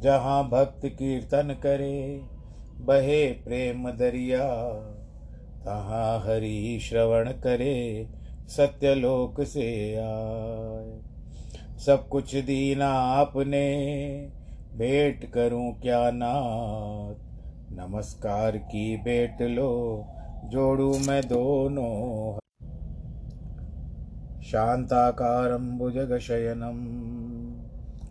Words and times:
जहाँ 0.00 0.48
भक्त 0.48 0.80
कीर्तन 0.84 1.56
करे, 1.62 2.20
बहे 2.80 3.26
प्रेम 3.32 3.90
दरिया। 3.90 4.72
तहाँ 5.64 6.20
हरि 6.20 6.78
श्रवण 6.82 7.30
करे, 7.30 8.08
सत्यलोक 8.48 9.42
से 9.42 9.94
आए। 9.94 11.00
सब 11.78 12.08
कुछ 12.08 12.36
दीना 12.36 12.88
आपने, 12.88 13.70
भेंट 14.76 15.32
करूँ 15.32 15.80
क्या 15.80 16.10
नाथ? 16.10 17.14
नमस्कार 17.72 18.56
की 18.56 18.96
भेंट 18.96 19.42
लो, 19.42 20.06
जोड़ू 20.44 20.98
मैं 20.98 21.28
दोनों। 21.28 22.38
शान्ताकारं 24.42 25.78
भुजगशयनं 25.78 27.19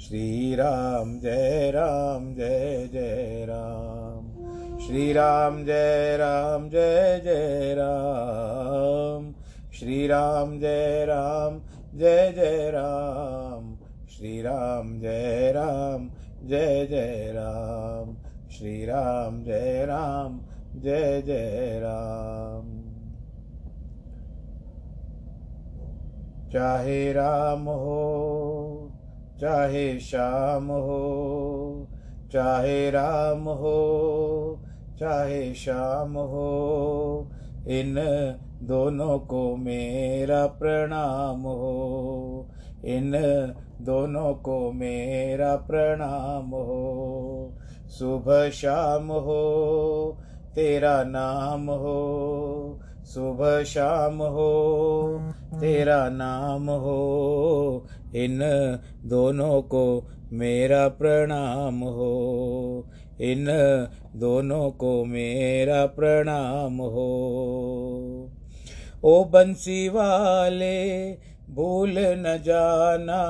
श्रीराम 0.00 1.20
जय 1.20 1.70
राम 1.74 2.34
जय 2.34 2.88
जय 2.92 3.46
राम। 3.48 4.30
श्रीराम 4.78 5.64
जय 5.64 6.16
राम 6.16 6.68
जय 6.68 7.20
जय 7.24 7.74
राम। 7.78 9.34
श्रीराम 9.72 10.60
जय 10.60 11.04
राम 11.04 11.60
जय 11.94 12.32
जय 12.36 12.70
राम। 12.70 13.78
श्रीराम 14.08 15.00
जय 15.00 15.52
राम 15.52 16.10
जय 16.42 16.86
जय 16.86 17.32
राम। 17.34 18.16
श्रीराम 18.50 19.42
जय 19.42 19.86
राम 19.86 20.40
जय 20.76 21.22
जय 21.22 21.80
राम। 21.82 22.82
चाहे 26.52 27.12
राम 27.12 27.68
हो 27.68 28.65
चाहे 29.40 29.98
श्याम 29.98 30.66
हो, 30.66 31.88
चाहे 32.32 32.90
राम 32.90 33.48
हो, 33.48 34.62
चाहे 35.00 35.54
श्याम 35.54 36.18
हो, 36.18 37.30
इन 37.68 37.94
दोनों 38.62 39.18
को 39.18 39.56
मेरा 39.56 40.46
प्रणाम 40.46 41.40
हो, 41.40 42.48
इन 42.84 43.12
दोनों 43.80 44.34
को 44.34 44.72
मेरा 44.72 45.56
प्रणाम 45.56 46.50
हो। 46.50 47.52
सुबह 47.86 48.50
शाम 48.50 49.06
हो, 49.06 50.18
तेरा 50.54 51.04
नाम 51.04 51.70
हो 51.70 52.80
सुबह 53.06 53.64
शाम 53.64 54.18
हो, 54.18 55.20
तेरा 55.60 56.08
नाम 56.08 56.70
हो, 56.70 57.86
इन 58.14 58.40
दोनों 59.04 59.62
को 59.62 60.08
मेरा 60.32 60.88
प्रणाम 60.88 61.80
हो, 61.80 62.88
इन 63.20 63.46
दोनों 64.16 64.70
को 64.70 65.04
मेरा 65.04 65.86
प्रणाम 65.86 66.76
हो। 66.76 67.08
ओ 69.04 69.24
बंसी 69.24 69.88
वाले 69.88 71.12
भूल 71.50 71.94
न 71.98 72.42
जाना, 72.44 73.22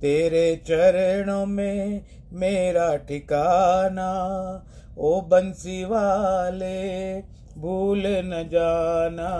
तेरे 0.00 0.56
चरणों 0.56 1.46
में 1.46 2.04
मेरा 2.32 2.96
ठिकाना। 2.96 4.10
ओ 4.98 5.20
बंसी 5.20 5.84
वाले 5.84 7.20
भूल 7.58 8.02
न 8.06 8.48
जाना, 8.52 9.30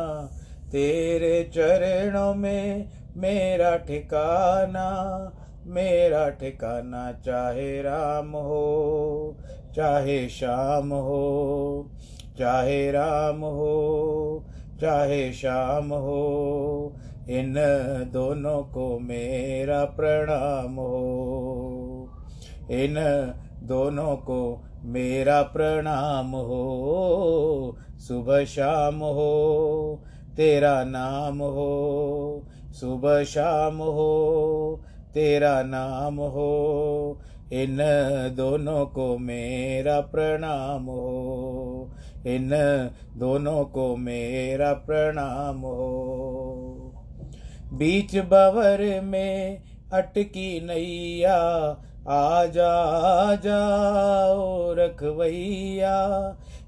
तेरे 0.73 1.51
चरणों 1.55 2.35
में 2.35 2.89
मेरा 3.17 3.77
ठिकाना 3.77 4.89
मेरा 5.67 6.29
ठिकाना 6.29 7.13
चाहे 7.13 7.83
राम 7.83 8.33
हो, 8.33 9.37
चाहे 9.77 10.29
श्याम 10.29 10.91
हो, 10.91 11.91
चाहे 12.39 12.91
राम 12.91 13.41
हो, 13.41 14.45
चाहे 14.81 15.33
श्याम 15.33 15.89
हो, 15.89 16.93
इन 17.29 17.55
दोनों 18.13 18.63
को 18.63 18.99
मेरा 18.99 19.85
प्रणाम 19.85 20.75
हो। 20.75 22.09
इन 22.71 22.95
दोनों 23.67 24.17
को 24.17 24.65
मेरा 24.85 25.43
प्रणाम 25.43 26.31
हो। 26.33 27.77
सुबह 27.99 28.45
शाम 28.45 28.95
हो। 28.95 30.03
तेरा 30.37 30.85
नाम 30.85 31.39
हो। 31.39 32.47
सुबह 32.73 33.25
शाम 33.25 33.77
हो। 33.77 34.83
तेरा 35.15 35.63
नाम 35.63 36.17
हो। 36.17 37.19
इन 37.53 37.79
दोनों 38.37 38.87
को 38.87 39.19
मेरा 39.19 40.01
प्रणाम 40.01 40.85
हो। 40.85 41.93
इन 42.27 42.51
दोनों 43.17 43.65
को 43.65 43.97
मेरा 43.97 44.73
प्रणाम 44.73 45.61
हो। 45.61 46.79
बीच 47.73 48.17
बवर 48.17 49.01
में 49.01 49.63
अटकी 49.93 50.61
नैया 50.67 51.63
आजा 52.09 53.35
जाओ 53.35 54.73
रखवैया, 54.75 56.19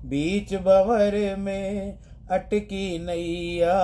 बीच 0.04 0.54
बवर 0.54 1.36
में 1.38 1.98
अटकी 2.30 2.98
नैया। 2.98 3.78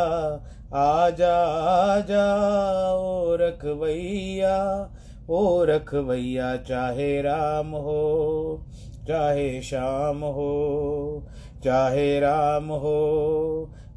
आजा 0.74 2.00
जाओ 2.00 3.36
रखवैया, 3.36 4.90
ओ 5.30 5.64
रखवैया, 5.64 6.56
चाहे 6.56 7.22
राम 7.22 7.70
हो, 7.70 8.66
चाहे 9.08 9.62
श्याम 9.62 10.18
हो, 10.18 11.26
चाहे 11.64 12.20
राम 12.20 12.68
हो 12.68 13.20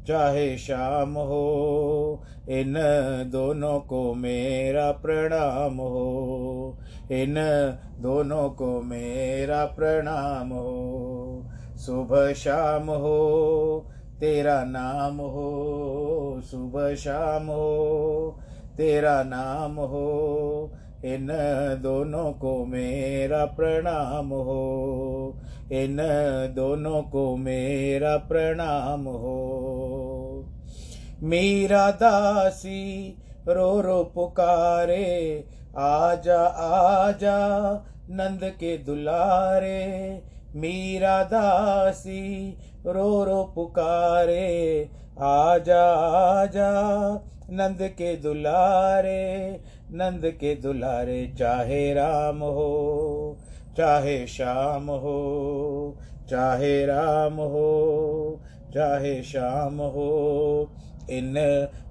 चाहे 0.06 0.58
श्याम 0.58 1.14
हो, 1.14 2.22
इन 2.48 2.74
दोनों 3.32 3.80
को 3.80 4.14
मेरा 4.14 4.92
प्रणाम 4.92 5.76
हो। 5.76 6.78
इन 7.12 7.34
दोनों 7.98 8.50
को 8.50 8.82
मेरा 8.82 9.64
प्रणाम 9.64 10.48
हो। 10.48 11.44
सुबह 11.76 12.32
शाम 12.32 12.90
हो, 12.90 13.86
तेरा 14.20 14.64
नाम 14.64 15.16
हो। 15.16 16.40
सुबह 16.44 16.94
शाम 16.94 17.46
हो, 17.46 18.38
तेरा 18.76 19.22
नाम 19.22 19.74
हो। 19.76 20.72
इन 21.04 21.28
दोनों 21.82 22.32
को 22.32 22.64
मेरा 22.64 23.44
प्रणाम 23.44 24.28
हो। 24.28 25.40
इन 25.72 25.96
दोनों 26.56 27.02
को 27.02 27.36
मेरा 27.36 28.16
प्रणाम 28.16 29.04
हो। 29.04 30.44
मीरा 31.22 31.90
दासी, 31.90 33.18
रो 33.48 33.80
रो 33.80 34.12
पुकारे, 34.14 35.44
आजा 35.78 36.42
आजा, 36.46 37.48
नंद 38.10 38.40
के 38.44 38.78
दुलारे। 38.78 40.22
मीरा 40.56 41.22
दासी, 41.22 42.58
रो 42.86 43.24
रो 43.24 43.52
पुकारे, 43.54 44.88
आजा 45.20 45.84
आजा, 46.40 46.70
नंद 47.50 47.78
के 47.82 48.16
दुलारे। 48.16 49.60
नंद 49.90 50.22
के 50.24 50.54
दुलारे, 50.54 51.34
चाहे 51.38 51.94
राम 51.94 52.38
हो, 52.38 53.36
चाहे 53.76 54.26
श्याम 54.26 54.90
हो, 54.90 55.96
चाहे 56.30 56.86
राम 56.86 57.34
हो, 57.34 58.40
चाहे 58.74 59.22
श्याम 59.22 59.78
हो, 59.78 60.70
इन 61.10 61.34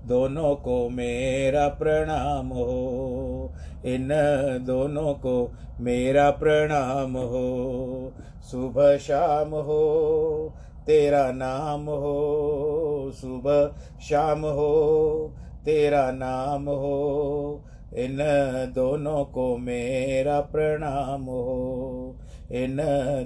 दोनों 0.05 0.55
को 0.55 0.89
मेरा 0.89 1.67
प्रणाम 1.67 2.47
हो, 2.47 3.53
इन 3.85 4.09
दोनों 4.65 5.13
को 5.13 5.51
मेरा 5.79 6.29
प्रणाम 6.31 7.17
हो 7.17 8.13
सुबह 8.51 8.97
शाम 8.97 9.49
हो, 9.49 10.53
तेरा 10.87 11.31
नाम 11.31 11.81
हो 11.81 13.11
सुबह 13.15 13.67
शाम 13.99 14.39
हो, 14.39 15.33
तेरा 15.65 16.11
नाम 16.11 16.69
हो 16.69 17.63
इन 17.97 18.17
दोनों 18.75 19.25
को 19.25 19.57
मेरा 19.57 20.41
प्रणाम 20.41 21.21
हो। 21.21 22.19
इन 22.51 22.77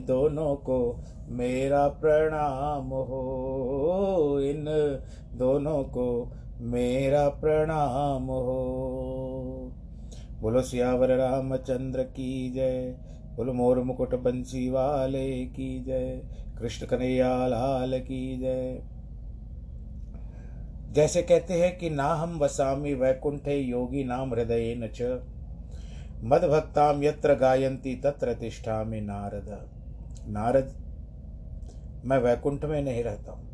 दोनों 0.07 0.55
को 0.55 1.03
मेरा 1.29 1.87
प्रणाम 1.87 2.87
हो। 2.87 4.39
इन 4.41 4.65
दोनों 5.33 5.83
को 5.83 6.31
मेरा 6.59 7.29
प्रणाम 7.29 8.23
हो। 8.23 9.71
बोलो, 10.41 10.61
सियावर 10.61 11.15
रामचंद्र 11.15 12.03
की 12.03 12.51
जय। 12.51 12.97
बोलो, 13.35 13.53
मोर 13.53 13.79
मुकुट 13.79 14.15
बंसी 14.15 14.69
वाले 14.69 15.45
की 15.45 15.83
जय। 15.83 16.21
कृष्ण 16.59 16.85
कन्हैया 16.85 17.47
लाल 17.47 17.99
की 17.99 18.37
जय। 18.37 18.96
जैसे 20.97 21.21
कहते 21.21 21.53
हैं 21.53 21.77
कि 21.77 21.89
ना 21.89 22.05
हम 22.13 22.37
वसामी 22.39 22.93
वैकुंठे 22.93 23.55
योगी 23.55 24.03
नाम 24.03 24.33
हृदय 24.33 24.73
न 24.75 24.87
च। 24.95 25.19
मदभक्ताम 26.23 27.03
यत्र 27.03 27.33
गायंती 27.33 27.93
तत्र 27.95 28.33
तिष्ठा 28.33 28.83
में 28.83 29.01
नारद। 29.01 29.49
नारद, 30.27 30.73
मैं 32.05 32.17
वैकुंठ 32.17 32.65
में 32.65 32.81
नहीं 32.81 33.03
रहता 33.03 33.31
हूँ। 33.31 33.45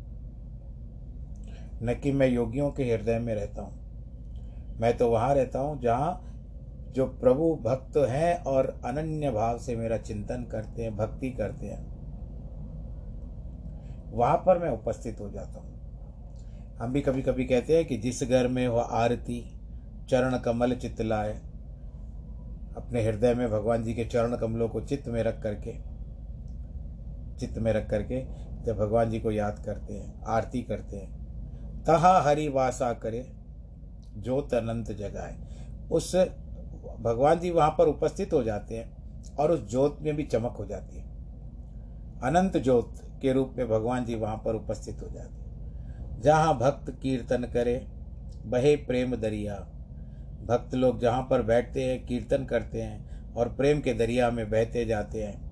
न 1.82 1.94
कि 1.94 2.12
मैं 2.12 2.28
योगियों 2.28 2.70
के 2.70 2.84
हृदय 2.84 3.18
में 3.18 3.34
रहता 3.34 3.62
हूँ। 3.62 4.78
मैं 4.80 4.96
तो 4.96 5.10
वहाँ 5.10 5.34
रहता 5.34 5.58
हूँ 5.58 5.80
जहाँ 5.82 6.20
जो 6.94 7.06
प्रभु 7.20 7.54
भक्त 7.64 7.96
हैं 8.08 8.34
और 8.44 8.74
अनन्य 8.84 9.30
भाव 9.30 9.58
से 9.58 9.76
मेरा 9.76 9.96
चिंतन 9.98 10.48
करते 10.52 10.82
हैं, 10.82 10.96
भक्ति 10.96 11.30
करते 11.30 11.66
हैं, 11.66 11.82
वहाँ 14.12 14.36
पर 14.36 14.58
मैं 14.58 14.70
उपस्थित 14.70 15.20
हो 15.20 15.30
जाता 15.30 15.58
हूँ। 15.58 15.73
हम 16.80 16.92
भी 16.92 17.00
कभी 17.00 17.22
कभी 17.22 17.44
कहते 17.44 17.76
हैं 17.76 17.84
कि 17.84 17.96
जिस 17.96 18.22
घर 18.22 18.48
में 18.48 18.66
हो 18.66 18.76
आरती, 18.76 19.40
चरण 20.08 20.38
कमल 20.38 20.74
चित्त 20.74 21.00
लाए। 21.00 21.34
अपने 22.76 23.02
हृदय 23.02 23.34
में 23.34 23.50
भगवान 23.50 23.82
जी 23.84 23.94
के 23.94 24.04
चरण 24.04 24.36
कमलों 24.36 24.68
को 24.68 24.80
चित्त 24.80 25.08
में 25.08 25.22
रख 25.22 25.40
करके, 25.42 25.72
चित्त 27.38 27.58
में 27.58 27.72
रख 27.72 27.88
करके 27.90 28.22
जब 28.64 28.76
भगवान 28.76 29.10
जी 29.10 29.20
को 29.20 29.30
याद 29.30 29.62
करते 29.66 29.94
हैं, 29.94 30.22
आरती 30.22 30.62
करते 30.62 30.96
हैं, 30.96 31.84
तहा 31.84 32.20
हरि 32.20 32.48
वासा 32.48 32.92
करे, 32.92 33.24
ज्योत 34.18 34.54
अनंत 34.54 34.92
जगाए। 34.92 35.36
उस 35.92 36.14
भगवान 37.00 37.38
जी 37.38 37.50
वहाँ 37.50 37.70
पर 37.70 37.88
उपस्थित 37.88 38.32
हो 38.32 38.42
जाते 38.42 38.76
हैं 38.76 39.36
और 39.36 39.50
उस 39.50 39.70
ज्योत 39.70 39.98
में 40.00 40.14
भी 40.16 40.24
चमक 40.24 40.56
हो 40.58 40.66
जाती 40.66 40.96
है। 40.96 41.04
अनंत 42.24 42.56
ज्योत 42.56 43.00
के 43.22 43.32
रूप 43.32 43.54
में 43.58 43.68
भगवान 43.68 44.04
जी 44.04 44.14
वहाँ 44.14 44.36
पर 44.36 44.54
उपस्थित 44.54 45.02
हो 45.02 45.08
जाते 45.08 45.34
हैं। 45.34 45.43
जहाँ 46.24 46.58
भक्त 46.58 46.90
कीर्तन 47.02 47.42
करे, 47.42 47.86
बहे 48.46 48.76
प्रेम 48.76 49.16
दरिया। 49.16 49.54
भक्त 50.46 50.74
लोग 50.74 51.00
जहाँ 51.00 51.26
पर 51.30 51.42
बैठते 51.42 51.84
हैं, 51.84 52.06
कीर्तन 52.06 52.44
करते 52.44 52.82
हैं 52.82 53.32
और 53.34 53.48
प्रेम 53.48 53.80
के 53.80 53.94
दरिया 53.94 54.30
में 54.30 54.50
बहते 54.50 54.84
जाते 54.84 55.22
हैं। 55.22 55.44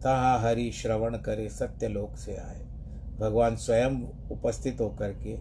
तहाँ 0.00 0.40
हरि 0.40 0.72
श्रवण 0.72 1.16
करे, 1.16 1.48
सत्य 1.48 1.88
लोक 1.88 2.16
से 2.16 2.36
आए। 2.36 2.64
भगवान 3.20 3.56
स्वयं 3.56 4.02
उपस्थित 4.30 4.80
होकर 4.80 5.12
के 5.12 5.38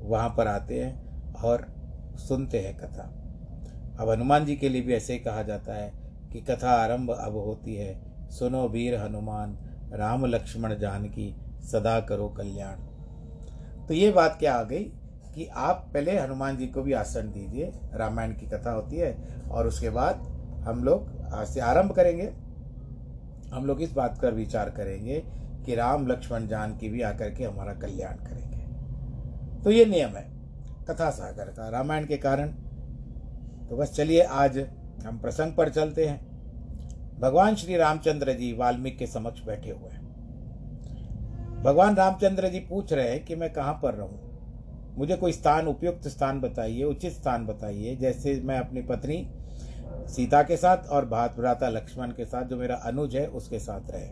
वहाँ 0.00 0.34
पर 0.36 0.46
आते 0.46 0.84
हैं 0.84 1.22
और 1.32 1.66
सुनते 2.16 2.60
हैं 2.60 2.76
कथा। 2.76 3.12
अब 4.00 4.10
हनुमान 4.10 4.44
जी 4.44 4.56
के 4.56 4.68
लिए 4.68 4.82
भी 4.82 4.94
ऐसे 4.94 5.12
ही 5.12 5.18
कहा 5.18 5.42
जाता 5.42 5.74
है 5.74 5.92
कि 6.32 6.40
कथा 6.40 6.70
आरंभ 6.70 7.10
अब 7.10 7.32
होती 7.32 7.74
है। 7.74 8.02
सुनो 8.30 8.68
वीर 8.68 8.94
हनुमान, 8.94 9.58
राम 9.92 10.26
लक्ष्मण 10.26 10.78
जानकी, 10.78 11.36
सदा 11.60 12.00
करो 12.00 12.28
कल्याण। 12.28 12.95
तो 13.88 13.94
ये 13.94 14.10
बात 14.10 14.36
क्या 14.38 14.54
आ 14.54 14.62
गई 14.62 14.84
कि 15.34 15.46
आप 15.46 15.90
पहले 15.94 16.18
हनुमान 16.18 16.56
जी 16.56 16.66
को 16.66 16.82
भी 16.82 16.92
आसन 16.92 17.20
दीजिए, 17.20 17.72
रामायण 17.94 18.32
की 18.32 18.46
कथा 18.46 18.70
होती 18.70 18.96
है, 18.96 19.16
और 19.50 19.66
उसके 19.66 19.90
बाद 19.90 20.14
हम 20.66 20.84
लोग 20.84 21.08
आज 21.32 21.46
से 21.46 21.60
आरंभ 21.60 21.92
करेंगे। 21.92 22.26
हम 23.54 23.66
लोग 23.66 23.82
इस 23.82 23.92
बात 23.92 24.18
पर 24.22 24.34
विचार 24.34 24.70
करेंगे 24.70 25.22
कि 25.66 25.74
राम 25.74 26.06
लक्ष्मण 26.06 26.46
जान 26.46 26.76
की 26.76 26.88
भी 26.88 27.02
आकर 27.02 27.34
के 27.34 27.44
हमारा 27.44 27.72
कल्याण 27.72 28.16
करेंगे। 28.16 28.64
तो 29.62 29.70
ये 29.70 29.84
नियम 29.84 30.10
है, 30.10 30.24
कथा 30.90 31.10
सागर 31.10 31.44
का, 31.44 31.68
रामायण 31.68 32.06
के 32.06 32.16
कारण। 32.16 32.48
तो 33.68 33.76
बस 33.76 33.92
चलिए, 33.92 34.20
आज 34.20 34.58
हम 35.06 35.18
प्रसंग 35.18 35.52
पर 35.52 35.68
चलते 35.68 36.06
हैं। 36.06 36.26
भगवान 37.20 37.54
श्री 37.54 37.76
रामचंद्र 37.76 38.32
जी 38.32 38.52
वाल्मीकि 38.52 38.96
के 38.96 39.06
समक्ष 39.06 39.44
बैठे 39.44 39.70
हुए 39.70 39.90
हैं। 39.90 39.95
भगवान 41.66 41.96
रामचंद्र 41.96 42.48
जी 42.48 42.58
पूछ 42.58 42.92
रहे 42.92 43.10
हैं 43.10 43.24
कि 43.24 43.34
मैं 43.34 43.52
कहाँ 43.52 43.80
पर 43.82 43.94
रहूँ। 43.94 44.18
मुझे 44.98 45.16
कोई 45.16 45.32
स्थान, 45.32 45.66
उपयुक्त 45.66 46.08
स्थान 46.08 46.40
बताइए, 46.40 46.84
उचित 46.84 47.12
स्थान 47.12 47.46
बताइए, 47.46 47.96
जैसे 47.96 48.40
मैं 48.40 48.58
अपनी 48.58 48.82
पत्नी 48.82 49.28
सीता 50.08 50.42
के 50.42 50.56
साथ 50.56 50.86
और 50.86 51.06
भात 51.06 51.36
भ्राता 51.36 51.68
लक्ष्मण 51.68 52.10
के 52.10 52.24
साथ, 52.24 52.44
जो 52.44 52.56
मेरा 52.56 52.74
अनुज 52.74 53.16
है, 53.16 53.26
उसके 53.26 53.58
साथ 53.58 53.80
रहे। 53.90 54.06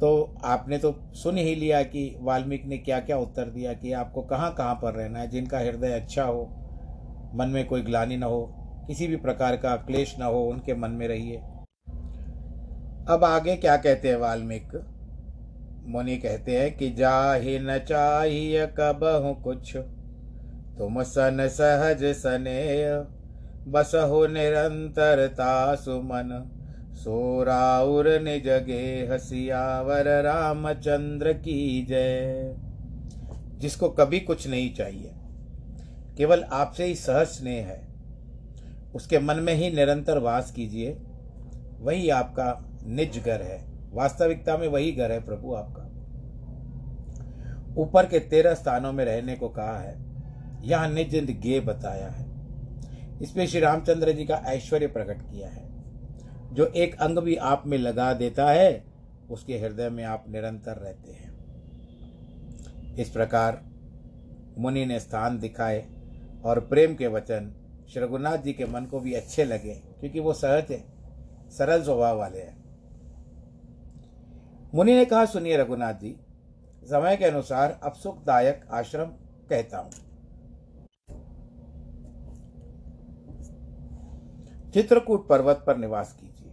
तो 0.00 0.34
आपने 0.44 0.78
तो 0.78 0.94
सुन 1.14 1.38
ही 1.38 1.54
लिया 1.54 1.82
कि 1.82 2.16
वाल्मीकि 2.20 2.68
ने 2.68 2.78
क्या 2.78 3.00
क्या 3.00 3.18
उत्तर 3.18 3.44
दिया 3.44 3.72
कि 3.72 3.92
आपको 3.92 4.22
कहाँ 4.22 4.54
कहाँ 4.54 4.74
पर 4.74 4.94
रहना 4.94 5.18
है, 5.18 5.28
जिनका 5.28 5.58
हृदय 5.58 5.92
अच्छा 5.92 6.24
हो, 6.24 6.50
मन 7.34 7.48
में 7.48 7.66
कोई 7.66 7.82
ग्लानी 7.82 8.16
न 8.16 8.22
हो, 8.22 8.54
किसी 8.86 9.06
भी 9.06 9.16
प्रकार 9.16 9.56
का 9.56 9.76
क्लेश 9.76 10.16
न 10.18 10.22
हो, 10.22 10.44
उनके 10.44 10.74
मन 10.74 10.90
में 10.90 11.08
रहिए। 11.08 11.36
अब 13.08 13.24
आगे 13.24 13.56
क्या 13.56 13.76
कहते 13.76 14.08
हैं 14.08 14.16
वाल्मीकि? 14.16 14.78
मुनि 15.84 16.16
कहते 16.16 16.56
हैं 16.58 16.76
कि 16.76 16.90
जाहि 16.90 17.58
न 17.58 17.78
चाहिए 17.78 18.66
कब 18.78 19.04
हूँ 19.24 19.42
कुछ। 19.42 19.76
तुम 20.78 21.02
सन 21.02 21.46
सहज 21.48 22.04
सने 22.16 22.62
बस 23.68 23.92
हो 23.94 24.26
निरंतरता 24.26 25.74
सुमन 25.74 26.30
सोराउर 26.94 28.08
ने 28.20 28.38
जगे 28.40 29.08
हसियावर 29.12 30.08
रामचंद्र 30.22 31.32
की 31.32 31.86
जय। 31.88 32.54
जिसको 33.58 33.88
कभी 33.88 34.20
कुछ 34.20 34.46
नहीं 34.48 34.72
चाहिए, 34.74 35.10
केवल 36.18 36.42
आपसे 36.42 36.84
ही 36.84 36.94
सहज 36.94 37.26
स्नेह 37.26 37.66
है। 37.66 37.80
उसके 38.94 39.18
मन 39.18 39.36
में 39.36 39.54
ही 39.54 39.70
निरंतर 39.70 40.18
वास 40.18 40.50
कीजिए, 40.50 40.96
वही 41.80 42.08
आपका 42.10 42.52
निज 42.86 43.18
घर 43.18 43.42
है। 43.42 43.71
वास्तविकता 43.92 44.56
में 44.56 44.68
वही 44.68 44.92
घर 44.92 45.12
है 45.12 45.24
प्रभु 45.24 45.54
आपका। 45.54 45.88
ऊपर 47.76 48.06
के 48.06 48.18
तेरह 48.18 48.54
स्थानों 48.54 48.92
में 48.92 49.04
रहने 49.04 49.36
को 49.36 49.48
कहा 49.48 49.78
है। 49.78 50.12
यह 50.62 50.86
निज 50.86 51.30
गे 51.30 51.60
बताया 51.60 52.08
है। 52.08 52.32
इसमें 53.22 53.46
श्री 53.46 53.60
रामचंद्र 53.60 54.12
जी 54.12 54.24
का 54.24 54.34
ऐश्वर्य 54.34 54.86
प्रकट 54.86 55.22
किया 55.22 55.48
है। 55.48 55.72
जो 56.54 56.66
एक 56.66 57.00
अंग 57.00 57.18
भी 57.18 57.36
आप 57.36 57.62
में 57.66 57.78
लगा 57.78 58.12
देता 58.12 58.50
है, 58.50 58.84
उसके 59.30 59.58
हृदय 59.58 59.88
में 59.88 60.04
आप 60.04 60.24
निरंतर 60.28 60.76
रहते 60.76 61.12
हैं। 61.12 61.32
इस 62.94 63.10
प्रकार 63.10 63.62
मुनि 64.58 64.86
ने 64.86 65.00
स्थान 65.00 65.38
दिखाए 65.38 65.86
और 66.44 66.60
प्रेम 66.60 66.94
के 66.94 67.06
वचन 67.06 67.54
श्री 67.92 68.02
रघुनाथ 68.02 68.38
जी 68.38 68.52
के 68.52 68.64
मन 68.64 68.84
को 68.84 69.00
भी 69.00 69.12
अच्छे 69.12 69.44
लगे, 69.44 69.74
क्योंकि 70.00 70.20
वो 70.20 70.32
सहज 70.32 70.64
है, 70.70 70.84
सरल 71.50 71.82
स्वभाव 71.82 72.18
वाले 72.18 72.38
हैं। 72.38 72.61
मुनि 74.74 74.94
ने 74.94 75.04
कहा, 75.04 75.24
सुनिए 75.24 75.56
रघुनाथ 75.56 75.94
जी, 75.94 76.20
समय 76.84 77.16
के 77.16 77.24
अनुसार 77.24 77.80
अब 77.82 77.92
सुखदायक 77.92 78.66
आश्रम 78.70 79.06
कहता 79.50 79.78
हूँ। 79.78 79.90
चित्रकूट 84.70 85.28
पर्वत 85.28 85.64
पर 85.66 85.76
निवास 85.76 86.12
कीजिए। 86.12 86.52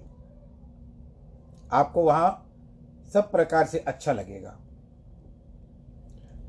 आपको 1.71 2.03
वहाँ 2.03 2.51
सब 3.13 3.31
प्रकार 3.31 3.65
से 3.65 3.79
अच्छा 3.79 4.13
लगेगा। 4.13 4.57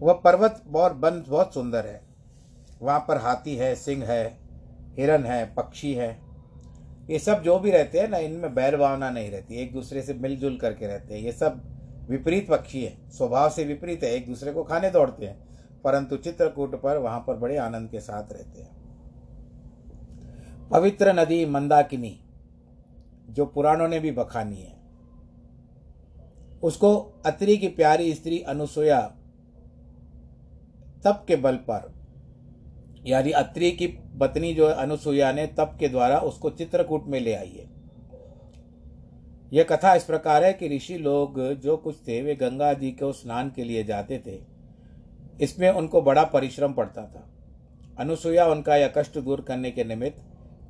वह 0.00 0.12
पर्वत 0.12 0.64
और 0.74 0.92
वन 0.92 1.24
बहुत 1.28 1.54
सुंदर 1.54 1.86
है। 1.86 2.02
वहाँ 2.82 3.04
पर 3.08 3.16
हाथी 3.16 3.56
है, 3.56 3.74
सिंह 3.74 4.04
है, 4.04 4.38
हिरन 4.98 5.24
है, 5.24 5.54
पक्षी 5.54 5.94
है। 5.94 6.29
ये 7.10 7.18
सब 7.18 7.42
जो 7.42 7.58
भी 7.58 7.70
रहते 7.70 7.98
हैं 7.98 8.08
ना, 8.08 8.18
इनमें 8.18 8.54
बैर 8.54 8.76
भावना 8.76 9.10
नहीं 9.10 9.30
रहती, 9.30 9.54
एक 9.54 9.72
दूसरे 9.72 10.02
से 10.02 10.14
मिलजुल 10.14 10.56
करके 10.56 10.86
रहते 10.86 11.14
हैं। 11.14 11.20
ये 11.20 11.32
सब 11.32 11.60
विपरीत 12.10 12.48
पक्षी 12.48 12.84
है, 12.84 12.96
स्वभाव 13.10 13.50
से 13.50 13.64
विपरीत 13.64 14.04
है, 14.04 14.10
एक 14.10 14.26
दूसरे 14.26 14.52
को 14.52 14.64
खाने 14.64 14.90
दौड़ते 14.90 15.26
हैं, 15.26 15.38
परंतु 15.84 16.16
चित्रकूट 16.16 16.80
पर 16.82 16.96
वहाँ 16.96 17.20
पर 17.20 17.36
बड़े 17.36 17.56
आनंद 17.56 17.90
के 17.90 18.00
साथ 18.00 18.32
रहते 18.32 18.62
हैं। 18.62 18.78
पवित्र 20.70 21.12
नदी 21.12 21.44
मंदाकिनी, 21.46 22.18
जो 23.30 23.46
पुराणों 23.46 23.88
ने 23.88 23.98
भी 24.00 24.10
बखानी 24.12 24.56
है, 24.56 24.78
उसको 26.62 26.96
अत्रि 27.26 27.56
की 27.56 27.68
प्यारी 27.68 28.12
स्त्री 28.14 28.40
अनुसुया 28.40 29.00
तप 31.04 31.24
के 31.28 31.36
बल 31.36 31.56
पर, 31.70 31.92
यानी 33.06 33.30
अत्रि 33.30 33.70
की 33.70 33.86
पत्नी 34.20 34.54
जो 34.54 34.66
अनुसुईया 34.66 35.32
ने 35.32 35.46
तप 35.46 35.76
के 35.80 35.88
द्वारा 35.88 36.18
उसको 36.18 36.50
चित्रकूट 36.50 37.06
में 37.06 37.20
ले 37.20 37.34
आई 37.34 37.48
है। 37.48 37.68
यह 39.52 39.64
कथा 39.64 39.94
इस 39.94 40.04
प्रकार 40.04 40.44
है 40.44 40.52
कि 40.52 40.76
ऋषि 40.76 40.98
लोग 40.98 41.54
जो 41.54 41.76
कुछ 41.76 41.96
थे, 42.08 42.22
वे 42.22 42.34
गंगा 42.34 42.72
जी 42.72 42.90
को 42.90 43.12
स्नान 43.12 43.50
के 43.50 43.64
लिए 43.64 43.84
जाते 43.84 44.22
थे। 44.26 44.38
इसमें 45.40 45.70
उनको 45.70 46.02
बड़ा 46.02 46.24
परिश्रम 46.24 46.72
पड़ता 46.72 47.02
था। 47.02 47.26
अनुसुईया 47.98 48.46
उनका 48.46 48.76
यह 48.76 48.92
कष्ट 48.96 49.18
दूर 49.18 49.40
करने 49.40 49.70
के 49.70 49.84
निमित्त 49.84 50.22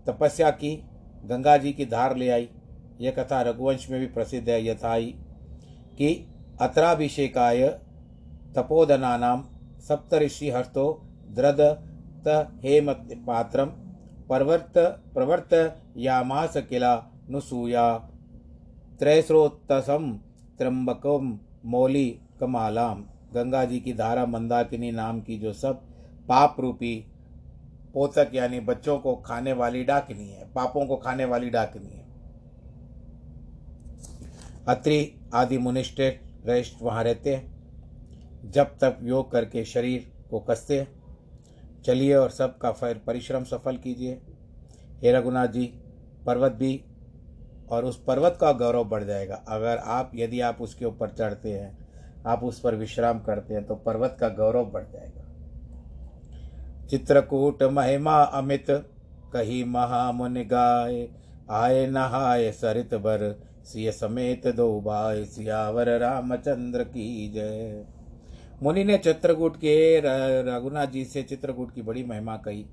तपस्या 0.06 0.50
की, 0.50 0.84
गंगा 1.24 1.56
जी 1.56 1.72
की 1.72 1.86
धार 1.86 2.16
ले 2.16 2.28
आई। 2.28 2.48
यह 3.00 3.10
कथा 3.10 3.42
रघुवंश 3.42 3.90
में 3.90 4.00
भी 4.00 4.06
प्रसिद्ध 4.06 4.48
है। 4.48 4.66
यथाई 4.66 5.14
कि 5.98 6.26
अत्राभिषेकाय 6.60 7.68
तपोधना 8.56 9.16
नाम 9.16 9.44
सप्तऋषि 9.88 10.50
हस्तो 10.50 11.08
द्रद 11.30 11.89
हेम 12.28 12.92
पात्रम। 13.26 13.66
प्रवर्त 14.28 14.78
प्रवर्त 15.14 15.82
यामास 15.96 16.56
किला 16.56 17.06
नुसूया। 17.30 17.98
त्रैस्रोतसम 18.98 20.20
त्र्यंबकम 20.58 21.38
मौली 21.64 22.20
कमालाम। 22.40 23.04
गंगा 23.34 23.64
जी 23.64 23.80
की 23.80 23.92
धारा, 23.92 24.26
मंदाकिनी 24.26 24.90
नाम 24.92 25.20
की 25.20 25.38
जो 25.38 25.52
सब 25.52 25.82
पाप 26.28 26.56
रूपी 26.60 27.06
पोतक 27.94 28.30
यानी 28.34 28.60
बच्चों 28.60 28.98
को 28.98 29.14
खाने 29.16 29.52
वाली 29.52 29.84
डाकनी 29.84 30.28
है, 30.28 30.52
पापों 30.52 30.86
को 30.86 30.96
खाने 30.96 31.24
वाली 31.24 31.50
डाकनी 31.50 31.88
है। 31.88 32.04
अत्रि 34.68 35.20
आदि 35.34 35.58
मुनिष्ठ 35.58 36.00
रहते 36.46 37.34
हैं। 37.36 38.50
जब 38.50 38.78
तक 38.78 38.98
योग 39.02 39.30
करके 39.32 39.64
शरीर 39.64 40.12
को 40.30 40.40
कसते 40.40 40.80
हैं 40.80 40.99
चलिए 41.86 42.14
और 42.14 42.30
सबका 42.30 42.72
फिर 42.72 43.00
परिश्रम 43.06 43.44
सफल 43.44 43.76
कीजिए। 43.76 44.20
हे 45.02 45.12
रघुनाथ 45.12 45.46
जी, 45.46 45.74
पर्वत 46.26 46.52
भी 46.52 46.84
और 47.70 47.84
उस 47.84 48.04
पर्वत 48.04 48.38
का 48.40 48.52
गौरव 48.52 48.84
बढ़ 48.84 49.04
जाएगा। 49.04 49.44
अगर 49.48 49.76
आप, 49.76 50.12
यदि 50.14 50.40
आप 50.40 50.58
उसके 50.60 50.84
ऊपर 50.84 51.08
चढ़ते 51.08 51.52
हैं, 51.52 51.78
आप 52.26 52.44
उस 52.44 52.60
पर 52.60 52.74
विश्राम 52.74 53.20
करते 53.20 53.54
हैं 53.54 53.66
तो 53.66 53.74
पर्वत 53.74 54.16
का 54.20 54.28
गौरव 54.28 54.64
बढ़ 54.64 54.84
जाएगा। 54.84 55.26
चित्रकूट 56.86 57.62
महिमा 57.62 58.22
अमित, 58.22 58.66
कही 59.32 59.64
महामुन 59.64 60.44
गाय, 60.44 61.08
आए 61.50 61.86
नहाय 61.86 62.52
सरित 62.52 62.94
बर, 62.94 63.40
सिय 63.64 63.92
समेत 63.92 64.46
दो 64.46 64.80
भाई 64.80 65.24
सियावर 65.24 65.98
रामचंद्र 65.98 66.84
की 66.84 67.28
जय। 67.28 67.86
मुनि 68.62 68.82
ने 68.84 68.96
चित्रकूट 68.98 69.56
के 69.56 70.00
रघुनाथ 70.44 70.86
जी 70.86 71.04
से 71.04 71.22
चित्रकूट 71.22 71.74
की 71.74 71.82
बड़ी 71.82 72.02
महिमा 72.04 72.36
कही। 72.36 72.64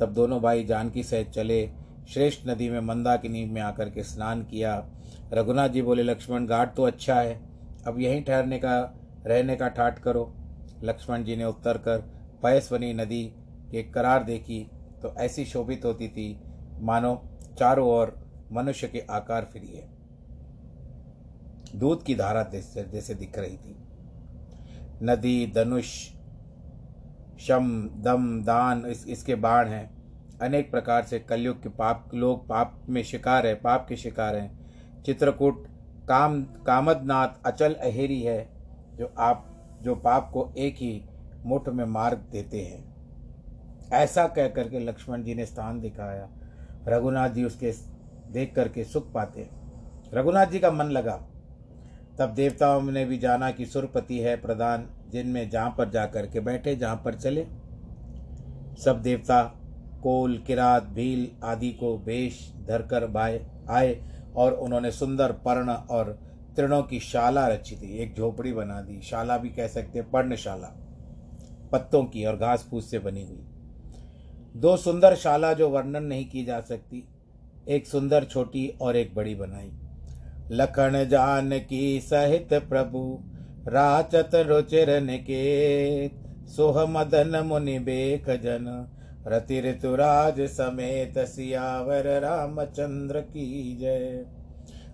तब 0.00 0.12
दोनों 0.12 0.40
भाई 0.42 0.64
जानकी 0.64 1.02
सहित 1.02 1.28
चले। 1.30 1.70
श्रेष्ठ 2.08 2.48
नदी 2.48 2.68
में 2.70 2.80
मंदाकिनी 2.80 3.44
में 3.44 3.60
आकर 3.62 3.90
के 3.90 4.02
स्नान 4.02 4.42
किया। 4.44 4.74
रघुनाथ 5.32 5.68
जी 5.68 5.82
बोले, 5.82 6.02
लक्ष्मण, 6.02 6.46
घाट 6.46 6.74
तो 6.76 6.82
अच्छा 6.82 7.20
है। 7.20 7.40
अब 7.86 8.00
यहीं 8.00 8.22
ठहरने 8.24 8.58
का, 8.58 8.80
रहने 9.26 9.56
का 9.56 9.68
ठाट 9.68 9.98
करो। 9.98 10.32
लक्ष्मण 10.84 11.24
जी 11.24 11.36
ने 11.36 11.44
उत्तर 11.44 11.78
कर 11.78 11.98
पयस्वनी 12.42 12.92
नदी 12.94 13.22
के 13.70 13.82
करार 13.82 14.24
देखी 14.24 14.60
तो 15.02 15.14
ऐसी 15.16 15.44
शोभित 15.44 15.84
होती 15.84 16.08
थी। 16.08 16.40
मानो, 16.80 17.14
चारों 17.58 17.88
ओर 17.88 18.14
मनुष्य 18.52 18.88
के 18.88 19.04
आकार 19.10 19.48
फिरिए 19.52 19.86
दूध 21.76 22.02
की 22.02 22.14
धारा 22.14 22.42
जैसे 22.52 23.14
दिख 23.14 23.38
रही 23.38 23.56
थी। 23.56 23.76
नदी, 25.02 25.52
धनुष, 25.54 25.86
शम, 27.40 27.90
दम, 27.94 28.44
दान 28.44 28.86
इस, 28.86 29.06
इसके 29.06 29.34
बाण 29.34 29.68
हैं। 29.68 30.00
अनेक 30.38 30.70
प्रकार 30.70 31.02
से 31.02 31.18
कलयुग 31.18 31.62
के 31.62 31.68
पाप, 31.68 32.10
लोग 32.14 32.48
पाप 32.48 32.82
में 32.88 33.02
शिकार 33.02 33.46
है, 33.46 33.54
पाप 33.54 33.86
के 33.88 33.96
शिकार 33.96 34.36
हैं। 34.36 34.60
चित्रकूट, 35.02 35.66
काम, 36.08 36.42
कामदनाथ 36.42 37.28
अचल 37.46 37.74
अहेरी 37.74 38.22
है, 38.22 38.50
जो 38.96 39.14
आप, 39.18 39.46
जो 39.82 39.94
पाप 39.94 40.30
को 40.32 40.54
एक 40.58 40.74
ही 40.74 41.04
मुठ 41.44 41.68
में 41.68 41.84
मार 41.84 42.14
देते 42.14 42.60
हैं। 42.60 42.90
ऐसा 43.92 44.26
कह 44.26 44.48
करके 44.48 44.78
लक्ष्मण 44.78 45.22
जी 45.22 45.34
ने 45.34 45.46
स्थान 45.46 45.80
दिखाया। 45.80 46.28
रघुनाथ 46.88 47.30
जी 47.30 47.44
उसके 47.44 47.72
देख 48.30 48.54
करके 48.54 48.84
सुख 48.84 49.12
पाते। 49.12 49.50
रघुनाथ 50.14 50.46
जी 50.46 50.58
का 50.58 50.70
मन 50.70 50.84
लगा। 50.84 51.29
तब 52.20 52.30
देवताओं 52.30 52.82
ने 52.82 53.04
भी 53.04 53.18
जाना 53.18 53.50
कि 53.50 53.66
सुरपति 53.66 54.18
है 54.18 54.36
प्रधान, 54.36 54.90
जिनमें 55.08 55.50
जहाँ 55.50 55.74
पर 55.78 55.90
जा 55.90 56.06
कर 56.06 56.26
के 56.26 56.40
बैठे, 56.40 56.76
जहाँ 56.76 56.96
पर 56.96 57.14
चले। 57.14 57.46
सब 58.84 59.00
देवता, 59.02 59.42
कोल, 60.02 60.38
किरात, 60.38 60.84
भील 60.84 61.28
आदि 61.44 61.70
को 61.70 61.98
भेष 61.98 62.52
धरकर 62.52 63.06
बाय, 63.06 63.46
आए 63.70 64.02
और 64.36 64.52
उन्होंने 64.52 64.90
सुंदर 64.90 65.32
पर्ण 65.32 65.70
और 65.70 66.18
तृणों 66.56 66.82
की 66.82 67.00
शाला 67.00 67.48
रची 67.48 67.76
थी। 67.76 67.98
एक 67.98 68.16
झोपड़ी 68.16 68.52
बना 68.52 68.80
दी। 68.80 69.00
शाला 69.00 69.38
भी 69.38 69.48
कह 69.48 69.66
सकते 69.66 70.02
पर्णशाला। 70.02 70.68
पत्तों 71.72 72.04
की 72.04 72.24
और 72.24 72.36
घास 72.36 72.66
फूस 72.70 72.90
से 72.90 72.98
बनी 72.98 73.24
हुई। 73.24 73.44
दो 74.56 74.76
सुंदर 74.76 75.14
शाला 75.14 75.52
जो 75.52 75.68
वर्णन 75.68 76.02
नहीं 76.02 76.30
की 76.30 76.44
जा 76.44 76.60
सकती। 76.60 77.08
एक 77.68 77.86
सुंदर 77.86 78.24
छोटी 78.24 78.68
और 78.68 78.96
एक 78.96 79.14
बड़ी 79.14 79.34
बनाई। 79.34 79.79
लखन 80.50 81.08
जान 81.10 81.58
की 81.58 82.00
सहित 82.00 82.48
प्रभु, 82.52 83.20
राचत 83.68 84.30
रुचिर 84.34 85.00
निकेत 85.00 86.24
सोह 86.48 86.86
मदन 86.86 87.42
मुनि 87.46 87.78
बेख 87.78 88.30
जन, 88.30 88.86
रति 89.26 89.60
ऋतुराज 89.60 90.40
समेत 90.40 91.18
सियावर 91.18 92.20
रामचंद्र 92.20 93.20
की 93.20 93.76
जय। 93.80 94.26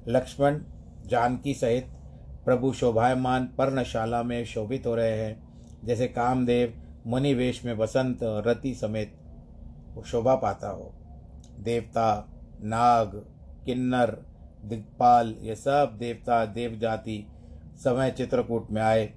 लक्ष्मण 0.08 0.60
जानकी 1.06 1.54
सहित 1.54 1.86
प्रभु 2.44 2.72
शोभायमान 2.72 3.44
पर्णशाला 3.44 4.22
में 4.22 4.44
शोभित 4.44 4.86
हो 4.86 4.94
रहे 4.94 5.18
हैं। 5.18 5.48
जैसे 5.84 6.06
कामदेव 6.06 6.82
मुनि 7.06 7.34
वेश 7.34 7.64
में 7.64 7.78
और 8.22 8.48
रति 8.48 8.74
समेत 8.74 9.16
शोभा 10.06 10.34
पाता 10.34 10.68
हो। 10.68 10.94
देवता, 11.60 12.28
नाग, 12.62 13.26
किन्नर 13.64 14.35
दिग्पाल, 14.68 15.36
ये 15.40 15.54
सब 15.54 15.96
देवता 15.98 16.46
देव 16.46 16.78
जाति 16.78 17.26
समय 17.84 18.10
चित्रकूट 18.10 18.70
में 18.70 18.82
आए। 18.82 19.14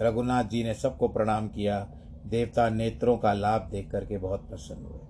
रघुनाथ 0.00 0.44
जी 0.44 0.64
ने 0.64 0.74
सबको 0.74 1.08
प्रणाम 1.08 1.48
किया। 1.48 1.90
देवता 2.26 2.68
नेत्रों 2.68 3.18
का 3.18 3.32
लाभ 3.32 3.62
देख 3.62 3.90
करके 3.90 4.18
बहुत 4.18 4.48
प्रसन्न 4.48 4.84
हुए। 4.84 5.00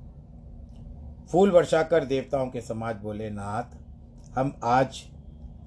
फूल 1.32 1.50
वर्षा 1.50 1.82
कर 1.82 2.04
देवताओं 2.04 2.50
के 2.50 2.61
समाज 2.61 2.96
बोले, 2.96 3.30
नाथ, 3.30 3.76
हम 4.38 4.61
आज 4.64 5.02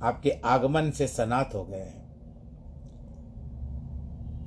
आपके 0.02 0.30
आगमन 0.30 0.92
से 0.92 1.08
सनात 1.08 1.56
हो 1.56 1.66
गए 1.66 1.80
हैं। 1.80 2.06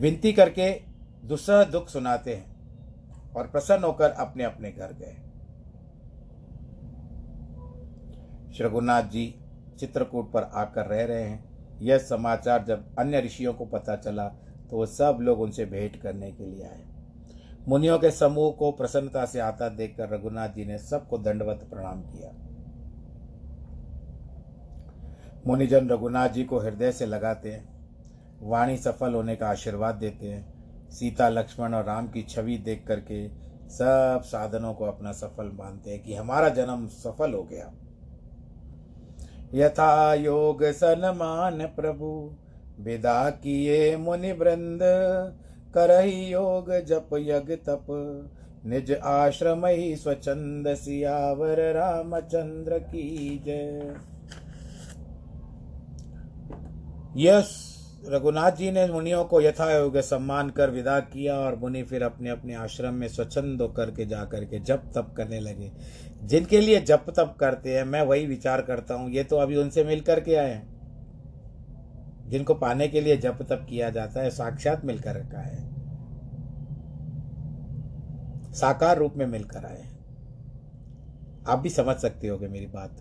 विनती 0.00 0.32
करके 0.32 0.82
दुस्सह 1.24 1.64
दुख 1.64 1.88
सुनाते 1.88 2.34
हैं 2.34 2.58
और 3.36 3.46
प्रसन्न 3.46 3.84
होकर 3.84 4.10
अपने 4.10 4.44
अपने 4.44 4.72
घर 4.72 4.92
गए। 4.92 5.16
रघुनाथ 8.60 9.02
जी 9.02 9.40
चित्रकूट 9.78 10.32
पर 10.32 10.42
आकर 10.42 10.86
रह 10.86 11.04
रहे 11.04 11.22
हैं। 11.22 11.78
यह 11.80 11.98
समाचार 11.98 12.64
जब 12.64 12.84
अन्य 12.98 13.20
ऋषियों 13.20 13.54
को 13.54 13.64
पता 13.66 13.96
चला 13.96 14.28
तो 14.70 14.78
वह 14.78 14.86
सब 14.86 15.18
लोग 15.20 15.40
उनसे 15.40 15.64
भेंट 15.64 16.00
करने 16.02 16.30
के 16.32 16.46
लिए 16.46 16.64
आए। 16.64 16.84
मुनियों 17.68 17.98
के 17.98 18.10
समूह 18.10 18.50
को 18.50 18.70
प्रसन्नता 18.72 19.24
से 19.24 19.40
आता 19.40 19.68
देखकर 19.68 20.08
रघुनाथ 20.08 20.48
जी 20.48 20.64
ने 20.64 20.78
सबको 20.78 21.18
दंडवत 21.18 21.66
प्रणाम 21.70 22.02
किया। 22.02 22.32
मुनिजन 25.46 25.88
रघुनाथ 25.88 26.28
जी 26.28 26.44
को 26.44 26.58
हृदय 26.58 26.92
से 26.92 27.06
लगाते 27.06 27.52
हैं। 27.52 27.66
वाणी 28.42 28.76
सफल 28.76 29.14
होने 29.14 29.36
का 29.36 29.48
आशीर्वाद 29.48 29.94
देते 29.94 30.26
हैं। 30.26 30.88
सीता, 30.90 31.28
लक्ष्मण 31.28 31.74
और 31.74 31.84
राम 31.84 32.08
की 32.08 32.22
छवि 32.22 32.56
देख 32.58 32.84
करके 32.86 33.28
सब 33.68 34.22
साधनों 34.24 34.74
को 34.74 34.84
अपना 34.84 35.12
सफल 35.12 35.50
मानते 35.54 35.90
हैं 35.90 36.02
कि 36.02 36.14
हमारा 36.14 36.48
जन्म 36.48 36.86
सफल 36.88 37.34
हो 37.34 37.42
गया। 37.42 37.72
यथा 39.54 40.14
योग 40.14 40.64
सनमान 40.64 41.66
प्रभु, 41.76 42.36
विदा 42.80 43.30
किए 43.30 43.96
मुनि 43.96 44.32
वृंद 44.32 44.80
करही 45.74 46.26
योग 46.26 46.72
जप 46.84 47.08
यग 47.14 47.50
तप। 47.66 47.86
निज 48.66 48.92
आश्रम 48.92 49.66
ही 49.66 49.96
स्वचंद 49.96 50.74
सियावर 50.74 51.72
रामचंद्र 51.72 52.78
की 52.78 53.42
जय। 53.44 53.94
यस, 57.16 57.64
रघुनाथ 58.08 58.52
जी 58.52 58.70
ने 58.70 58.86
मुनियों 58.86 59.24
को 59.24 59.40
यथा 59.40 59.72
योग 59.76 59.98
सम्मान 59.98 60.50
कर 60.50 60.70
विदा 60.70 61.00
किया 61.00 61.36
और 61.36 61.56
मुनि 61.56 61.82
फिर 61.82 62.02
अपने 62.02 62.30
अपने 62.30 62.54
आश्रम 62.54 62.94
में 62.94 63.08
स्वच्छंद 63.08 63.62
होकर 63.62 63.90
के 63.90 64.06
जा 64.06 64.24
करके 64.24 64.58
जप 64.58 64.82
तप 64.94 65.14
करने 65.16 65.40
लगे। 65.40 65.70
जिनके 66.24 66.60
लिए 66.60 66.80
जप 66.80 67.06
तप 67.08 67.36
करते 67.40 67.76
हैं, 67.76 67.84
मैं 67.84 68.02
वही 68.02 68.26
विचार 68.26 68.62
करता 68.62 68.94
हूँ। 68.94 69.10
ये 69.10 69.24
तो 69.24 69.36
अभी 69.36 69.56
उनसे 69.56 69.84
मिल 69.84 70.00
करके 70.00 70.34
आए 70.34 70.50
हैं। 70.50 70.76
जिनको 72.28 72.54
पाने 72.54 72.88
के 72.88 73.00
लिए 73.00 73.16
जप 73.16 73.38
तप 73.42 73.66
किया 73.68 73.90
जाता 73.90 74.20
है, 74.20 74.30
साक्षात 74.30 74.84
मिलकर 74.84 75.16
रखा 75.16 75.40
है। 75.40 75.66
साकार 78.52 78.98
रूप 78.98 79.14
में 79.16 79.26
मिलकर 79.26 79.64
आए 79.64 79.86
आप 81.46 81.58
भी 81.58 81.70
समझ 81.70 81.96
सकते 81.96 82.28
होगे 82.28 82.48
मेरी 82.48 82.66
बात। 82.66 82.96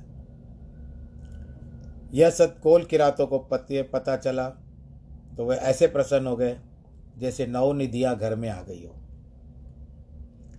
यह 2.13 2.29
सतकोल 2.29 2.83
किरातों 2.83 3.27
को 3.27 3.39
पति 3.39 3.81
पता 3.81 4.15
चला 4.17 4.50
तो 5.38 5.45
वे 5.45 5.55
ऐसे 5.55 5.88
प्रसन्न 5.88 6.27
हो 6.27 6.36
गए, 6.36 6.57
जैसे 7.17 7.47
नौ 7.47 7.74
निधियाँ 7.74 8.15
घर 8.17 8.36
में 8.36 8.50
आ 8.50 8.62
गई 8.62 8.86
हो। 8.86 8.95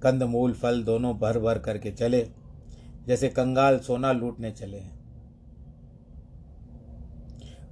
कंद, 0.02 0.22
मूल, 0.22 0.52
फल 0.52 0.82
दोनों 0.82 1.18
भर 1.18 1.38
भर 1.38 1.58
करके 1.58 1.90
चले। 1.90 2.28
जैसे 3.08 3.28
कंगाल 3.28 3.78
सोना 3.78 4.12
लूटने 4.12 4.50
चले 4.50 4.76
हैं। 4.76 4.98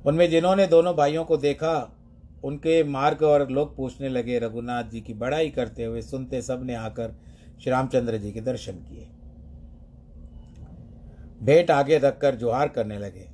उनमें 0.07 0.31
जिन्होंने 0.31 0.67
दोनों 0.67 0.97
भाइयों 0.97 1.25
को 1.25 1.37
देखा, 1.37 1.93
उनके 2.45 2.85
मार्ग 2.85 3.23
और 3.23 3.51
लोग 3.51 3.77
पूछने 3.77 4.09
लगे, 4.09 4.39
रघुनाथ 4.39 4.85
जी 4.85 5.01
की 5.01 5.15
बड़ाई 5.15 5.51
करते 5.51 5.85
हुए 5.85 6.03
सुनते 6.03 6.43
सबने 6.43 6.75
आकर 6.75 7.15
श्री 7.61 7.71
रामचंद्र 7.71 8.19
जी 8.19 8.33
के 8.33 8.41
दर्शन 8.41 8.73
किए। 8.73 9.09
भेंट 11.43 11.71
आगे 11.71 11.99
रखकर 11.99 12.35
जोहार 12.35 12.69
करने 12.69 12.99
लगे। 12.99 13.29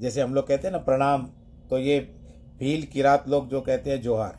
जैसे 0.00 0.20
हम 0.20 0.34
लोग 0.34 0.48
कहते 0.48 0.66
हैं 0.66 0.72
ना, 0.72 0.78
प्रणाम 0.78 1.28
तो 1.70 1.78
ये 1.78 2.00
भील 2.58 2.82
किरात 2.82 3.28
लोग 3.28 3.48
जो 3.48 3.60
कहते 3.60 3.90
हैं, 3.90 4.00
जोहार। 4.00 4.38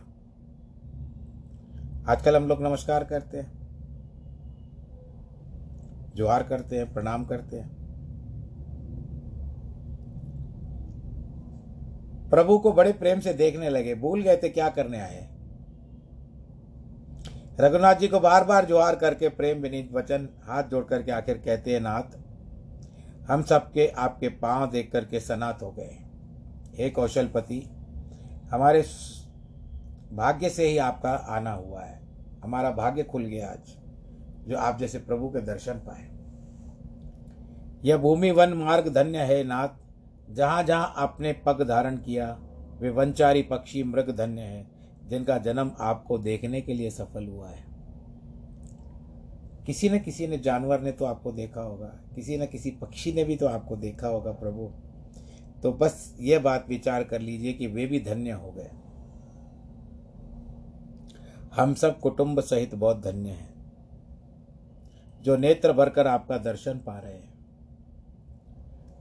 आजकल 2.08 2.36
हम 2.36 2.48
लोग 2.48 2.64
नमस्कार 2.64 3.04
करते 3.04 3.38
हैं। 3.38 3.63
जोहार 6.16 6.44
करते 6.44 6.78
हैं, 6.78 6.94
प्रणाम 6.94 7.26
करते 7.26 7.58
हैं। 7.58 7.70
प्रभु 12.30 12.58
को 12.58 12.72
बड़े 12.74 12.92
प्रेम 12.94 13.20
से 13.20 13.34
देखने 13.34 13.70
लगे, 13.70 13.96
भूल 13.96 14.22
गए 14.22 14.38
थे 14.38 14.50
क्या 14.50 14.70
करने 14.70 15.00
आए 15.00 15.28
रघुनाथ 17.60 17.96
जी 17.96 18.08
को 18.08 18.20
बार 18.20 18.44
बार 18.44 18.66
जोहार 18.66 18.96
करके 18.96 19.30
प्रेम 19.30 19.62
विनीत 19.62 19.92
वचन 19.94 20.28
हाथ 20.44 20.64
जोड़ 20.64 20.84
करके 20.84 21.12
आखिर 21.12 21.38
कहते 21.38 21.74
हैं, 21.74 21.80
नाथ, 21.80 22.18
हम 23.28 23.44
सबके 23.44 23.88
आपके 23.88 24.30
पाँव 24.30 24.70
देख 24.72 24.92
करके 24.92 25.20
सनात 25.20 25.62
हो 25.62 25.72
गए 25.72 25.98
हे। 26.78 26.90
कौशलपति, 26.90 27.62
हमारे 28.52 28.82
भाग्य 30.14 30.50
से 30.50 30.68
ही 30.68 30.78
आपका 30.78 31.12
आना 31.12 31.52
हुआ 31.52 31.84
है। 31.84 32.02
हमारा 32.44 32.72
भाग्य 32.72 33.04
खुल 33.04 33.26
गया 33.26 33.52
आज। 33.52 33.78
जो 34.48 34.58
आप 34.58 34.78
जैसे 34.80 35.00
प्रभु 35.00 35.30
के 35.30 35.42
दर्शन 35.42 35.74
पाए। 35.74 36.10
यह 37.86 37.98
भूमि 37.98 38.32
वन 38.32 38.54
मार्ग 38.54 38.88
धन्य 38.94 39.18
है 39.18 39.44
नाथ। 39.44 39.82
जहाँ 40.32 40.64
जहाँ 40.64 40.94
आपने 40.98 41.34
पग 41.34 41.62
धारण 41.68 41.98
किया, 41.98 42.40
वे 42.80 42.90
वनचारी 42.90 43.42
पक्षी 43.42 43.84
मृग 43.84 44.16
धन्य 44.16 44.42
है, 44.42 44.66
जिनका 45.10 45.38
जन्म 45.38 45.72
आपको 45.80 46.18
देखने 46.18 46.62
के 46.62 46.74
लिए 46.74 46.90
सफल 46.90 47.28
हुआ 47.28 47.50
है। 47.50 47.64
किसी 49.66 49.90
न 49.90 50.00
किसी 50.00 50.28
ने 50.28 50.38
जानवर 50.38 50.82
ने 50.82 50.92
तो 50.92 51.06
आपको 51.06 51.32
देखा 51.32 51.62
होगा, 51.62 51.88
किसी 52.16 52.38
न 52.38 52.46
किसी 52.46 52.72
पक्षी 52.72 53.14
ने 53.14 53.24
भी 53.24 53.36
तो 53.36 53.48
आपको 53.48 53.76
देखा 53.76 54.08
होगा 54.08 54.32
प्रभु। 54.32 54.72
तो 55.62 55.72
बस 55.72 56.16
ये 56.20 56.40
बात 56.40 56.66
विचार 56.70 57.04
कर 57.04 57.22
लीजिए 57.22 57.54
कि 57.54 57.68
वे 57.68 57.86
भी 57.86 58.00
धन्य 58.00 58.32
हो 58.32 58.52
गए। 58.52 58.70
हम 61.56 61.74
सब 61.74 62.00
कुटुंब 62.00 62.40
सहित 62.40 62.76
बहुत 62.76 63.02
धन्य 63.02 63.30
हैं। 63.30 63.53
जो 65.24 65.38
नेत्र 65.38 65.74
भरकर 65.74 66.08
आपका 66.08 66.38
दर्शन 66.38 66.74
पा 66.74 67.00
रहे 67.00 67.14
हैं। 67.14 67.34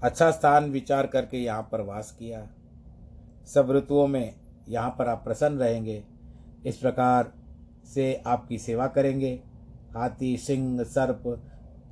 अच्छा 0.02 0.30
स्थान 0.30 0.70
विचार 0.70 1.06
करके 1.06 1.36
यहाँ 1.36 1.68
पर 1.72 1.80
वास 1.80 2.16
किया। 2.18 2.48
सब 3.46 3.70
ऋतुओं 3.70 4.06
में 4.06 4.34
यहाँ 4.68 4.90
पर 4.90 5.08
आप 5.08 5.24
प्रसन्न 5.24 5.58
रहेंगे। 5.58 6.04
इस 6.66 6.76
प्रकार 6.76 7.32
से 7.94 8.22
आपकी 8.26 8.58
सेवा 8.58 8.86
करेंगे। 8.86 9.42
हाथी, 9.94 10.36
सिंह, 10.36 10.84
सर्प, 10.84 11.42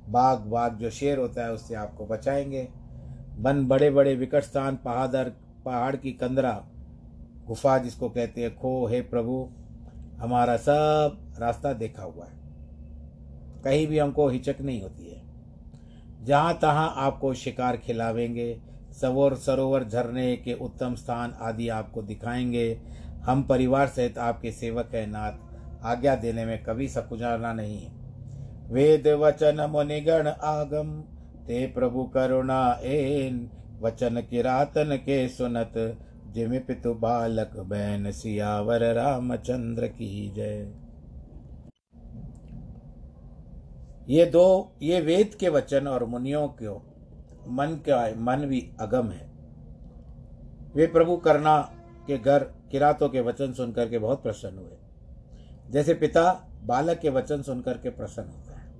बाघ 0.09 0.37
बाघ 0.39 0.73
जो 0.73 0.89
शेर 0.89 1.17
होता 1.17 1.43
है 1.43 1.51
उससे 1.51 1.75
आपको 1.75 2.05
बचाएँगे। 2.05 2.69
वन 3.37 3.67
बड़े 3.67 3.89
बड़े 3.89 4.15
विकट 4.15 4.43
स्थान, 4.43 4.75
पहाड़ 4.75 5.29
पहाड़ 5.65 5.95
की 5.95 6.11
कंदरा, 6.11 6.65
गुफा 7.47 7.77
जिसको 7.77 8.09
कहते 8.09 8.41
हैं, 8.41 8.57
खो, 8.57 8.87
हे 8.87 9.01
प्रभु, 9.01 9.49
हमारा 10.17 10.57
सब 10.57 11.35
रास्ता 11.39 11.73
देखा 11.73 12.03
हुआ 12.03 12.25
है। 12.25 12.40
कहीं 13.63 13.87
भी 13.87 13.97
हमको 13.97 14.27
हिचक 14.27 14.55
नहीं 14.61 14.81
होती 14.81 15.11
है। 15.11 15.21
जहाँ 16.25 16.59
तहाँ 16.61 16.93
आपको 16.97 17.33
शिकार 17.33 17.77
खिलावेंगे, 17.77 18.59
सवोर 19.01 19.35
सरोवर 19.35 19.83
झरने 19.83 20.35
के 20.35 20.53
उत्तम 20.53 20.95
स्थान 20.95 21.33
आदि 21.41 21.69
आपको 21.69 22.01
दिखाएँगे। 22.01 22.81
हम 23.25 23.43
परिवार 23.43 23.87
सहित 23.87 24.17
आपके 24.17 24.51
सेवक 24.51 24.89
हैं 24.95 25.07
नाथ, 25.07 25.33
आज्ञा 25.83 26.15
देने 26.15 26.45
में 26.45 26.63
कभी 26.63 26.87
सकुचाना 26.87 27.53
नहीं 27.53 27.87
वेद 28.69 29.07
वचन 29.07 29.67
मुनिगण 29.69 30.27
आगम, 30.27 31.01
ते 31.47 31.67
प्रभु 31.67 32.03
करुणा 32.03 32.79
एन, 32.83 33.49
वचन 33.81 34.21
किरातन 34.29 34.95
के 34.95 35.27
सुनत 35.29 35.97
जिम 36.27 36.59
पितु 36.59 36.93
बालक 36.93 37.59
बैन 37.59 38.11
सियावर 38.11 38.93
रामचंद्र 38.93 39.87
की 39.87 40.33
जय। 40.35 40.80
ये 44.11 44.25
दो, 44.25 44.71
ये 44.81 45.01
वेद 45.01 45.35
के 45.39 45.49
वचन 45.49 45.87
और 45.87 46.05
मुनियों 46.05 46.47
को 46.47 46.85
मन 47.47 47.67
का, 47.67 48.13
मन 48.17 48.37
भी 48.37 48.71
अगम 48.79 49.09
है। 49.09 49.31
वे 50.75 50.87
प्रभु 50.87 51.17
करना 51.17 51.61
के 52.07 52.17
घर, 52.17 52.43
किरातों 52.43 53.09
के 53.09 53.21
वचन 53.21 53.53
सुनकर 53.53 53.89
के 53.89 53.99
बहुत 53.99 54.23
प्रसन्न 54.23 54.57
हुए। 54.57 54.77
जैसे 55.69 55.93
पिता 55.93 56.47
बालक 56.63 56.99
के 56.99 57.09
वचन 57.09 57.41
सुनकर 57.41 57.77
के 57.77 57.89
प्रसन्न 57.89 58.29
होता 58.29 58.59
है। 58.59 58.71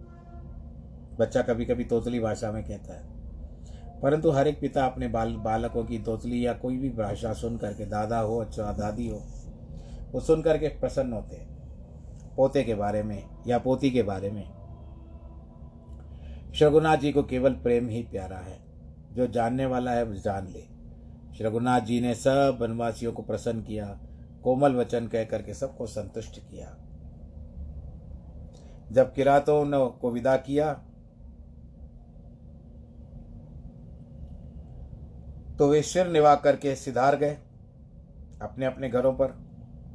बच्चा 1.17 1.41
कभी 1.41 1.65
कभी 1.65 1.85
तोतली 1.85 2.19
भाषा 2.19 2.51
में 2.51 2.63
कहता 2.63 2.93
है। 2.93 3.09
परंतु 4.01 4.31
हर 4.31 4.47
एक 4.47 4.61
पिता 4.61 4.85
अपने 4.85 5.07
बाल, 5.07 5.35
बालकों 5.35 5.83
की 5.83 5.99
तोतली 5.99 6.45
या 6.45 6.53
कोई 6.53 6.77
भी 6.77 6.89
भाषा 6.89 7.33
सुन 7.33 7.57
करके 7.57 7.85
दादा 7.85 8.19
हो 8.19 8.37
अच्छा 8.37 8.71
दादी 8.71 9.07
हो, 9.07 9.23
वो 10.11 10.19
सुन 10.19 10.41
करके 10.41 10.67
प्रसन्न 10.67 11.13
होते 11.13 11.35
हैं। 11.35 11.57
पोते 12.35 12.63
के 12.63 12.75
बारे 12.75 13.03
में 13.03 13.23
या 13.47 13.57
पोती 13.57 13.91
के 13.91 14.03
बारे 14.03 14.31
में। 14.31 14.60
शगुनाथ 16.55 16.97
जी 16.97 17.11
को 17.11 17.23
केवल 17.23 17.53
प्रेम 17.53 17.87
ही 17.89 18.01
प्यारा 18.03 18.37
है। 18.37 18.59
जो 19.13 19.27
जानने 19.27 19.65
वाला 19.65 19.91
है 19.91 20.13
जान 20.15 20.47
ले। 20.47 20.63
रघुनाथ 21.41 21.81
जी 21.81 21.99
ने 22.01 22.13
सब 22.15 22.57
वनवासियों 22.61 23.11
को 23.13 23.21
प्रसन्न 23.21 23.61
किया, 23.61 23.85
कोमल 24.43 24.75
वचन 24.75 25.07
कह 25.07 25.23
करके 25.23 25.53
सबको 25.53 25.87
संतुष्ट 25.87 26.39
किया। 26.39 26.75
जब 28.91 29.13
किरातों 29.13 29.65
ने 29.65 29.77
को 30.01 30.11
विदा 30.11 30.35
किया 30.37 30.73
तो 35.57 35.67
वे 35.67 35.81
सिर 35.81 36.07
निभा 36.07 36.35
करके 36.35 36.75
सिधार 36.75 37.15
गए। 37.15 37.37
अपने 38.41 38.65
अपने 38.65 38.89
घरों 38.89 39.13
पर 39.13 39.27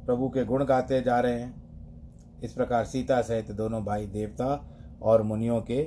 प्रभु 0.05 0.29
के 0.29 0.43
गुण 0.45 0.65
गाते 0.65 1.01
जा 1.01 1.19
रहे 1.19 1.39
हैं। 1.39 2.41
इस 2.43 2.53
प्रकार 2.53 2.85
सीता 2.85 3.21
सहित 3.21 3.51
दोनों 3.51 3.83
भाई 3.85 4.05
देवता 4.07 4.47
और 5.01 5.21
मुनियों 5.21 5.61
के 5.61 5.81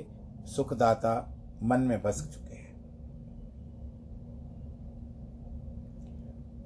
सुखदाता 0.45 1.39
मन 1.63 1.79
में 1.79 2.01
बस 2.01 2.31
चुके 2.33 2.55
हैं। 2.55 2.71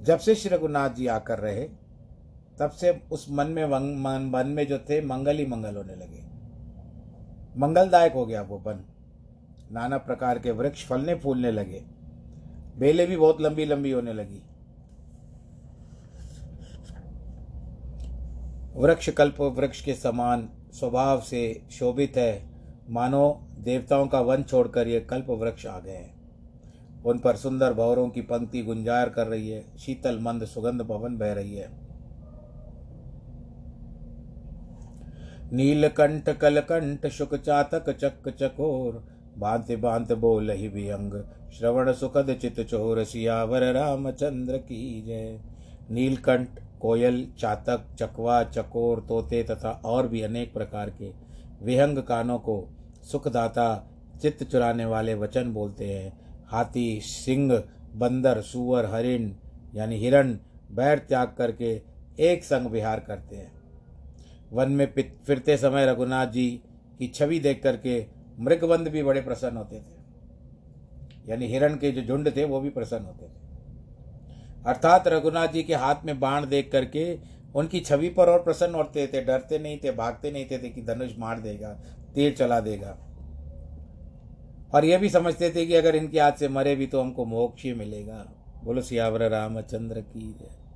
जब 0.02 0.18
से 0.18 0.34
श्री 0.34 0.56
रघुनाथ 0.56 0.90
जी 0.90 1.06
आकर 1.06 1.38
रहे 1.38 1.68
तब 2.58 2.70
से 2.70 3.02
उस 3.12 3.26
मन 3.30 3.46
में 3.46 3.64
मन, 3.64 4.30
मन 4.34 4.46
में 4.46 4.66
जो 4.66 4.78
थे 4.78 5.00
मंगल 5.06 5.36
ही 5.36 5.46
मंगल 5.46 5.76
होने 5.76 5.94
लगे। 5.94 6.24
मंगलदायक 7.58 8.12
हो 8.12 8.26
गया 8.26 8.42
वो 8.42 8.58
वन 8.58 8.84
नाना 9.72 9.98
प्रकार 9.98 10.38
के 10.38 10.50
वृक्ष 10.50 10.86
फलने 10.86 11.14
फूलने 11.14 11.50
लगे। 11.50 11.84
बेलें 12.78 13.06
भी 13.08 13.16
बहुत 13.16 13.40
लंबी 13.40 13.64
लंबी 13.64 13.90
होने 13.90 14.12
लगी। 14.12 14.42
वृक्ष 18.76 19.10
कल्प 19.10 19.40
वृक्ष 19.40 19.84
के 19.84 19.94
समान 19.94 20.48
स्वभाव 20.72 21.20
से 21.20 21.66
शोभित 21.70 22.16
है। 22.16 22.55
मानो 22.90 23.48
देवताओं 23.58 24.06
का 24.06 24.20
वन 24.20 24.42
छोड़कर 24.42 24.88
ये 24.88 25.00
कल्प 25.00 25.30
वृक्ष 25.30 25.66
आ 25.66 25.78
गए 25.78 25.92
हैं। 25.92 26.14
उन 27.02 27.18
पर 27.18 27.36
सुंदर 27.36 27.72
भवरों 27.72 28.08
की 28.08 28.20
पंक्ति 28.20 28.62
गुंजार 28.62 29.08
कर 29.08 29.26
रही 29.26 29.48
है, 29.50 29.64
शीतल 29.78 30.18
मंद 30.18 30.44
सुगंध 30.44 30.82
भवन 30.82 31.16
बह 31.16 31.32
रही 31.32 31.56
है। 31.56 31.68
नीलकंठ, 35.52 36.28
कलकंठ 36.28 37.06
शुक 37.06 37.34
चातक 37.34 37.90
चक 37.90 38.28
चकोर 38.28 39.04
भांति 39.38 39.76
भांत 39.76 40.12
बोल 40.12 40.50
ही 40.50 40.68
विहंग, 40.68 41.12
श्रवण 41.52 41.92
सुखद 41.92 42.34
चित 42.34 42.60
चोर, 42.60 43.04
सियावर 43.04 43.72
रामचंद्र 43.72 44.56
की 44.56 45.02
जय। 45.02 45.40
नीलकंठ, 45.90 46.48
कोयल, 46.80 47.26
चातक, 47.38 47.84
चकवा, 47.94 48.42
चकोर, 48.44 49.00
तोते 49.00 49.42
तथा 49.42 49.70
और 49.84 50.08
भी 50.08 50.22
अनेक 50.22 50.52
प्रकार 50.54 50.90
के 50.90 51.10
विहंग 51.62 51.98
कानों 51.98 52.38
को 52.38 52.68
सुखदाता 53.06 53.66
चित्त 54.22 54.42
चुराने 54.44 54.84
वाले 54.84 55.14
वचन 55.14 55.52
बोलते 55.52 55.86
हैं। 55.86 56.12
हाथी 56.46 57.00
सिंह 57.00 57.52
बंदर 57.94 58.40
सुअर 58.42 58.86
हरिण 58.86 59.30
यानी 59.74 59.96
हिरण 59.96 60.36
बैर 60.70 60.98
त्याग 60.98 61.34
करके 61.38 61.70
एक 62.22 62.44
संग 62.44 62.66
विहार 62.66 63.00
करते 63.00 63.36
हैं। 63.36 63.52
वन 64.52 64.70
में 64.70 64.86
फिरते 65.26 65.56
समय 65.56 65.86
रघुनाथ 65.86 66.26
जी 66.26 66.48
की 66.98 67.08
छवि 67.08 67.38
देख 67.40 67.62
करके 67.62 68.04
मृगबंद 68.40 68.88
भी 68.88 69.02
बड़े 69.02 69.20
प्रसन्न 69.20 69.56
होते 69.56 69.76
थे। 69.76 71.30
यानी 71.30 71.46
हिरण 71.46 71.74
के 71.74 71.90
जो 71.92 72.02
झुंड 72.02 72.36
थे 72.36 72.44
वो 72.44 72.60
भी 72.60 72.70
प्रसन्न 72.70 73.04
होते 73.04 73.26
थे। 73.26 73.44
अर्थात 74.66 75.08
रघुनाथ 75.08 75.48
जी 75.48 75.62
के 75.62 75.74
हाथ 75.74 76.04
में 76.04 76.18
बाण 76.20 76.46
देख 76.46 76.70
करके 76.72 77.36
उनकी 77.54 77.80
छवि 77.80 78.08
पर 78.08 78.28
और 78.28 78.42
प्रसन्न 78.42 78.74
होते 78.74 79.06
थे 79.06 79.20
डरते 79.24 79.58
नहीं 79.58 79.78
थे 79.84 79.90
भागते 79.92 80.30
नहीं 80.30 80.46
थे, 80.46 80.58
कि 80.58 80.82
धनुष 80.82 81.12
मार 81.18 81.40
देगा। 81.40 81.68
तीर 82.16 82.32
चला 82.32 82.60
देगा। 82.60 82.98
और 84.74 84.84
यह 84.84 84.98
भी 84.98 85.08
समझते 85.08 85.50
थे 85.50 85.66
कि 85.66 85.74
अगर 85.74 85.96
इनके 85.96 86.20
हाथ 86.20 86.32
से 86.32 86.48
मरे 86.48 86.76
भी 86.76 86.86
तो 86.86 87.00
हमको 87.00 87.24
मोक्ष 87.24 87.62
ही 87.62 87.72
मिलेगा। 87.72 88.26
बोलो, 88.64 88.82
सियावर 88.82 89.30
रामचंद्र 89.30 90.00
की 90.00 90.36
जय। 90.40 90.66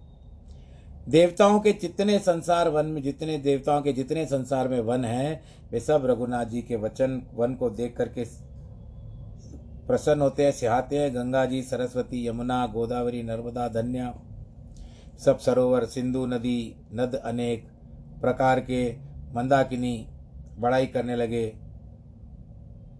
देवताओं 1.08 1.60
के 1.60 1.72
जितने 1.72 2.18
संसार 2.18 2.68
वन 2.68 2.86
में, 2.86 3.02
जितने 3.02 3.38
देवताओं 3.38 3.82
के 3.82 3.92
जितने 3.92 4.26
संसार 4.26 4.68
में 4.68 4.80
वन 4.80 5.04
हैं, 5.04 5.42
वे 5.72 5.80
सब 5.80 6.06
रघुनाथ 6.06 6.44
जी 6.44 6.62
के 6.62 6.76
वचन, 6.76 7.22
वन 7.34 7.54
को 7.54 7.70
देख 7.70 7.96
करके 7.96 8.24
प्रसन्न 9.86 10.20
होते 10.20 10.44
हैं, 10.44 10.52
सिहाते 10.52 10.98
हैं। 10.98 11.14
गंगा 11.14 11.44
जी, 11.44 11.62
सरस्वती, 11.62 12.28
यमुना, 12.28 12.66
गोदावरी, 12.66 13.22
नर्मदा, 13.22 13.68
धन्या, 13.68 14.14
सब 15.18 15.38
सरोवर, 15.38 15.84
सिंधु 15.84 16.26
नदी, 16.26 16.76
नद 16.92 17.14
अनेक 17.14 17.68
प्रकार 18.20 18.60
के 18.60 18.96
मंदाकिनी 19.34 20.08
बड़ाई 20.60 20.86
करने 20.86 21.16
लगे। 21.16 21.56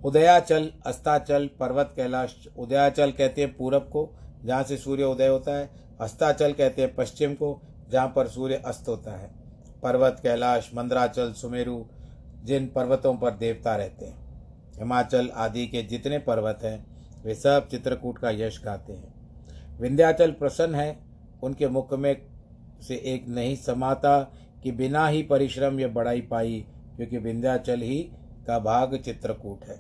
उदयाचल, 0.05 0.73
अस्ताचल, 0.87 1.51
पर्वत 1.61 1.93
कैलाश, 1.97 2.49
उदयाचल 2.59 3.11
कहते 3.11 3.41
हैं 3.41 3.57
पूरब 3.57 3.83
को, 3.83 4.09
जहाँ 4.45 4.63
से 4.63 4.77
सूर्य 4.77 5.05
उदय 5.05 5.27
होता 5.27 5.57
है। 5.57 5.71
अस्ताचल 6.01 6.53
कहते 6.53 6.83
हैं 6.83 6.95
पश्चिम 6.95 7.35
को, 7.35 7.61
जहाँ 7.91 8.13
पर 8.17 8.29
सूर्य 8.29 8.55
अस्त 8.55 8.89
होता 8.89 9.13
है। 9.13 9.31
पर्वत 9.83 10.21
कैलाश, 10.23 10.71
मंदराचल, 10.75 11.33
सुमेरु, 11.33 11.85
जिन 12.45 12.67
पर्वतों 12.67 13.15
पर 13.15 13.31
देवता 13.31 13.77
रहते 13.77 14.05
हैं। 14.05 14.19
हिमाचल 14.79 15.29
आदि 15.29 15.67
के 15.67 15.83
जितने 15.83 16.19
पर्वत 16.19 16.59
हैं, 16.63 16.87
वे 17.25 17.35
सब 17.35 17.69
चित्रकूट 17.69 18.19
का 18.19 18.31
यश 18.31 18.61
गाते 18.65 18.93
हैं। 18.93 19.15
विंध्याचल 19.81 20.31
प्रसन्न 20.31 20.75
है, 20.75 20.99
उनके 21.43 21.69
मुख 21.69 21.95
में 21.95 22.23
से 22.89 22.95
एक 22.95 23.29
नहीं 23.29 23.57
समाता 23.57 24.21
कि 24.63 24.73
बिना 24.73 25.07
ही 25.09 25.23
परिश्रम 25.23 25.81
ये 25.81 25.87
बढ़ाई 25.87 26.21
पाई 26.21 26.65
क्योंकि 27.01 27.19
विंध्याचल 27.19 27.81
ही 27.81 27.99
का 28.47 28.59
भाग 28.59 28.97
चित्रकूट 28.97 29.65
है। 29.65 29.77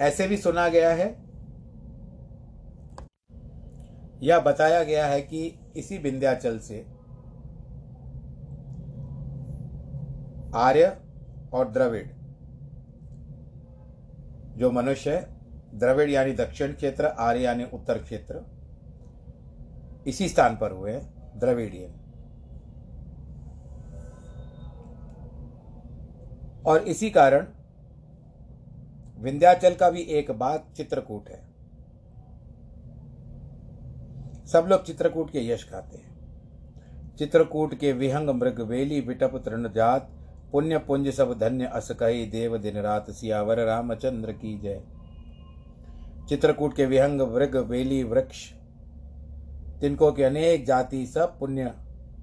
ऐसे 0.00 0.26
भी 0.28 0.36
सुना 0.36 0.68
गया 0.68 0.88
है 0.90 1.06
या 4.22 4.38
बताया 4.40 4.82
गया 4.84 5.06
है 5.06 5.20
कि 5.22 5.42
इसी 5.76 5.98
विंध्याचल 5.98 6.58
से 6.58 6.78
आर्य 10.54 10.96
और 11.52 11.70
द्रविड़, 11.72 12.06
जो 14.56 14.70
मनुष्य 14.70 15.16
है, 15.16 15.78
द्रविड़ 15.78 16.08
यानी 16.10 16.32
दक्षिण 16.32 16.72
क्षेत्र, 16.72 17.06
आर्य 17.06 17.40
यानी 17.40 17.64
उत्तर 17.72 17.98
क्षेत्र, 17.98 18.44
इसी 20.06 20.28
स्थान 20.28 20.56
पर 20.56 20.72
हुए 20.72 20.92
हैं, 20.92 21.38
द्रविड़ियन। 21.38 21.94
और 26.66 26.82
इसी 26.82 27.10
कारण 27.10 27.46
विंध्याचल 29.18 29.74
का 29.74 29.90
भी 29.90 30.00
एक 30.00 30.30
बात 30.30 30.66
चित्रकूट 30.76 31.28
है। 31.28 31.40
सब 34.46 34.66
लोग 34.68 34.84
चित्रकूट 34.84 35.30
के 35.30 35.46
यश 35.48 35.68
गाते 35.72 35.96
हैं। 35.98 37.14
चित्रकूट 37.16 37.74
के 37.74 37.92
विहंग 37.92 38.30
मृग 38.30 38.60
वेली 38.60 39.00
विटप 39.00 39.36
तृण 39.44 39.68
जात 39.72 40.10
पुण्य 40.52 40.78
पुंज 40.78 41.08
सब 41.08 41.38
धन्य 41.38 41.66
अस 41.66 41.90
कही 41.90 42.26
देव 42.26 42.56
दिन 42.58 42.76
रात 42.76 43.10
सियावर 43.10 43.64
रामचंद्र 43.64 44.32
की 44.32 44.58
जय। 44.58 44.82
चित्रकूट 46.28 46.74
के 46.76 46.86
विहंग 46.86 47.20
मृग 47.34 47.56
वेली 47.56 48.02
वृक्ष, 48.02 48.52
तिनको 49.80 50.12
के 50.12 50.24
अनेक 50.24 50.64
जाति 50.66 51.06
सब 51.06 51.38
पुण्य 51.38 51.72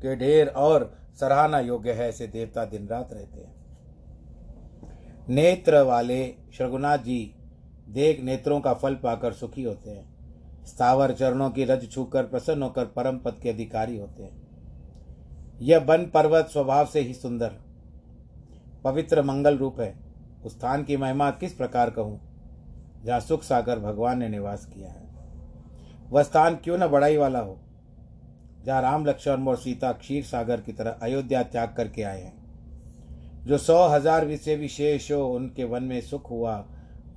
के 0.02 0.16
ढेर 0.16 0.48
और 0.48 0.92
सराहना 1.20 1.60
योग्य 1.60 1.92
है, 1.92 2.10
ऐसे 2.10 2.28
देवता 2.28 2.66
दिन 2.66 2.88
रात 2.88 3.14
रहते 3.14 3.42
हैं। 3.42 3.63
नेत्र 5.30 5.82
वाले 5.82 6.36
श्रघुनाथ 6.58 6.98
जी 6.98 7.36
देख 7.90 8.24
नेत्रों 8.24 8.60
का 8.60 8.74
फल 8.74 8.96
पाकर 8.96 9.34
सुखी 9.34 9.64
होते 9.64 9.92
हैं। 9.92 10.66
स्थावर 10.66 11.12
चरणों 11.12 11.50
की 11.50 11.66
रज 11.66 11.92
छूकर 11.92 12.24
प्रसन्न 12.24 12.64
होकर 12.64 12.86
परम 12.86 13.18
पद 13.18 13.40
के 13.44 13.50
अधिकारी 13.50 13.98
होते 13.98 14.24
हैं। 14.24 14.42
यह 15.62 15.80
वन 15.80 16.06
पर्वत 16.06 16.48
स्वभाव 16.48 16.86
से 16.86 17.00
ही 17.00 17.14
सुंदर, 17.14 17.52
पवित्र 18.84 19.24
मंगल 19.24 19.58
रूप 19.58 19.80
है। 19.80 19.96
उस 20.46 20.52
स्थान 20.52 20.84
की 20.84 20.98
महिमा 20.98 21.32
किस 21.32 21.54
प्रकार 21.54 21.90
कहूँ? 21.90 22.20
जहाँ 23.06 23.20
सुख 23.20 23.44
सागर 23.44 23.80
भगवान 23.80 24.20
ने 24.20 24.30
निवास 24.30 24.66
किया 24.66 24.90
है। 24.90 25.10
वह 26.10 26.24
स्थान 26.24 26.56
क्यों 26.56 26.78
न 26.78 26.88
बड़ाई 26.88 27.18
वाला 27.18 27.40
हो? 27.40 27.60
जहाँ 28.66 28.82
राम 28.82 29.06
लक्ष्मण 29.06 29.48
और 29.48 29.58
सीता 29.58 29.92
क्षीर 29.92 30.24
सागर 30.24 30.62
की 30.62 30.74
तरह 30.74 30.92
अयोध्या 30.92 31.44
त्याग 31.44 31.74
करके 31.78 32.04
आए 32.04 32.22
हैं। 32.22 32.43
जो 33.48 33.58
सौ 33.58 33.88
हज़ार 33.88 34.36
से 34.36 34.56
विशेष 34.56 35.12
हो, 35.12 35.26
उनके 35.28 35.64
वन 35.64 35.84
में 35.84 36.02
सुख 36.02 36.30
हुआ, 36.32 36.66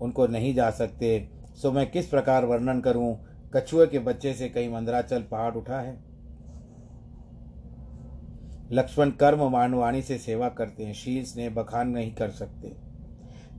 उनको 0.01 0.27
नहीं 0.27 0.55
जा 0.55 0.71
सकते। 0.71 1.29
सो 1.63 1.73
मैं 1.73 1.91
किस 1.91 2.07
प्रकार 2.07 2.45
वर्णन 2.45 2.81
करूँ? 2.81 3.17
कछुए 3.57 3.87
के 3.87 3.99
बच्चे 3.99 4.35
से 4.35 4.49
कहीं 4.49 4.69
मंदराचल 4.69 5.23
पहाड़ 5.23 5.55
उठा 5.55 5.81
है? 5.81 5.99
लक्ष्मण 8.73 9.11
कर्म 9.11 9.43
मानवाणी 9.51 10.03
से 10.03 10.19
सेवा 10.19 10.49
करते 10.49 10.85
हैं, 10.85 10.95
शील 10.95 11.25
स्नेह 11.25 11.51
बखान 11.51 11.89
नहीं 11.89 12.15
कर 12.15 12.31
सकते। 12.31 12.73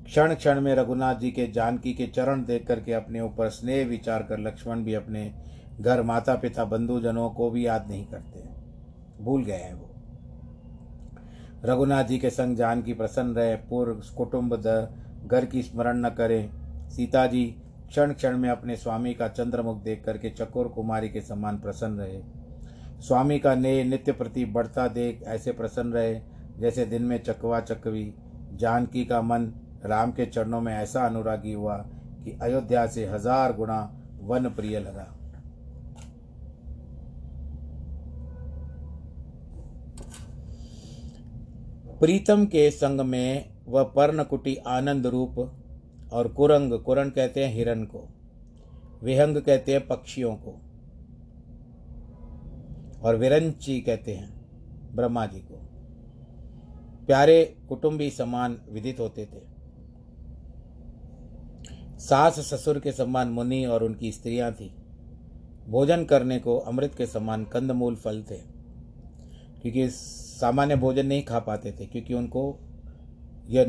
क्षण 0.06 0.34
क्षण 0.36 0.62
में 0.62 0.76
रघुनाथ 0.76 1.16
जी 1.16 1.32
के 1.32 1.48
जानकी 1.48 1.94
के 1.94 2.08
चरण 2.08 2.44
देख 2.46 2.68
करके 2.68 2.94
अपने 2.94 3.22
ऊपर 3.22 3.50
स्नेह 3.50 3.86
विचार 3.88 4.24
कर 4.24 4.40
लक्ष्मण 4.40 4.84
भी 4.84 4.94
अपने 4.94 5.32
घर 5.82 6.02
माता 6.02 6.36
पिता 6.36 6.66
बंधुजनों 6.66 7.30
को 7.30 7.50
भी 7.50 7.68
याद 7.68 7.90
नहीं 7.90 8.06
करते। 8.06 8.44
भूल 9.24 9.44
गए 9.44 9.54
हैं 9.54 9.74
वो। 9.74 9.90
रघुनाथ 11.66 12.04
जी 12.04 12.18
के 12.20 12.30
संग 12.30 12.56
जानकी 12.58 12.94
प्रसन्न 12.94 13.36
रहे, 13.36 13.56
पूर्व 13.56 14.02
कुटुंब 14.18 14.56
घर 15.26 15.46
की 15.46 15.62
स्मरण 15.64 16.06
न 16.06 16.10
करें। 16.10 16.50
सीता 16.90 17.26
जी 17.28 17.46
क्षण 17.88 18.14
क्षण 18.14 18.38
में 18.38 18.50
अपने 18.50 18.76
स्वामी 18.76 19.14
का 19.14 19.28
चंद्रमुख 19.28 19.82
देख 19.84 20.04
करके 20.06 20.30
चकोर 20.30 20.68
कुमारी 20.68 21.10
के 21.10 21.22
समान 21.22 21.58
प्रसन्न 21.58 22.00
रहे। 22.00 22.22
स्वामी 23.02 23.40
का 23.40 23.56
ने 23.56 23.84
नित्य 23.84 24.12
प्रति 24.12 24.46
बढ़ता 24.46 24.88
देख 24.88 25.24
ऐसे 25.24 25.52
प्रसन्न 25.52 25.94
रहे, 25.94 26.20
जैसे 26.60 26.86
दिन 26.86 27.04
में 27.04 27.22
चकवा 27.24 27.60
चकवी। 27.60 28.14
जानकी 28.54 29.06
का 29.06 29.22
मन 29.22 29.52
राम 29.86 30.12
के 30.12 30.26
चरणों 30.26 30.62
में 30.62 30.74
ऐसा 30.76 31.06
अनुरागी 31.06 31.54
हुआ 31.54 31.78
कि 32.24 32.38
अयोध्या 32.42 32.86
से 32.88 33.06
हज़ार 33.06 33.54
गुणा 33.54 33.82
वन 34.22 34.50
प्रिय 34.50 34.80
लगा। 34.80 35.14
प्रीतम 42.00 42.46
के 42.46 42.70
संग 42.72 43.02
में 43.02 43.50
वह 43.68 43.84
पर्णकुटी 43.84 44.56
आनंद 44.68 45.08
रूप 45.08 45.38
और 46.14 46.28
कुरंग 46.28 46.74
कुरंग 46.80 47.12
कहते 47.12 47.46
हैं 47.46 47.54
हिरण 47.54 47.84
को, 47.84 48.08
विहंग 49.04 49.38
कहते 49.38 49.72
हैं 49.72 49.88
पक्षियों 49.88 50.36
को, 50.36 50.52
और 53.02 53.16
विरंची 53.16 53.80
कहते 53.82 54.14
हैं 54.14 54.30
ब्रह्मा 54.96 55.26
जी 55.26 55.40
को। 55.40 55.62
प्यारे 57.08 57.44
कुटुंबी 57.70 58.10
समान 58.10 58.58
विदित 58.70 59.00
होते 59.00 59.26
थे। 59.26 59.42
सास 62.00 62.40
ससुर 62.48 62.80
के 62.80 62.92
समान 62.92 63.30
मुनि 63.30 63.66
और 63.66 63.84
उनकी 63.84 64.12
स्त्रियाँ 64.12 64.52
थी। 64.52 64.74
भोजन 65.68 66.06
करने 66.06 66.40
को 66.40 66.58
अमृत 66.58 66.96
के 66.96 67.06
समान 67.06 67.44
कंदमूल 67.46 67.96
फल 67.96 68.24
थे, 68.32 68.38
क्योंकि 69.62 69.90
सामान्य 70.40 70.76
भोजन 70.76 71.06
नहीं 71.06 71.24
खा 71.24 71.40
पाते 71.40 71.72
थे, 71.72 71.86
क्योंकि 71.86 72.14
उनको 72.14 72.60
यह 73.50 73.66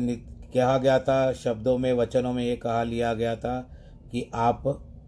कहा 0.55 0.77
गया 0.77 0.99
था, 0.99 1.33
शब्दों 1.33 1.77
में, 1.77 1.93
वचनों 1.93 2.33
में 2.33 2.43
ये 2.43 2.55
कहा 2.55 2.83
लिया 2.83 3.13
गया 3.13 3.35
था 3.35 3.59
कि 4.11 4.29
आप 4.33 4.63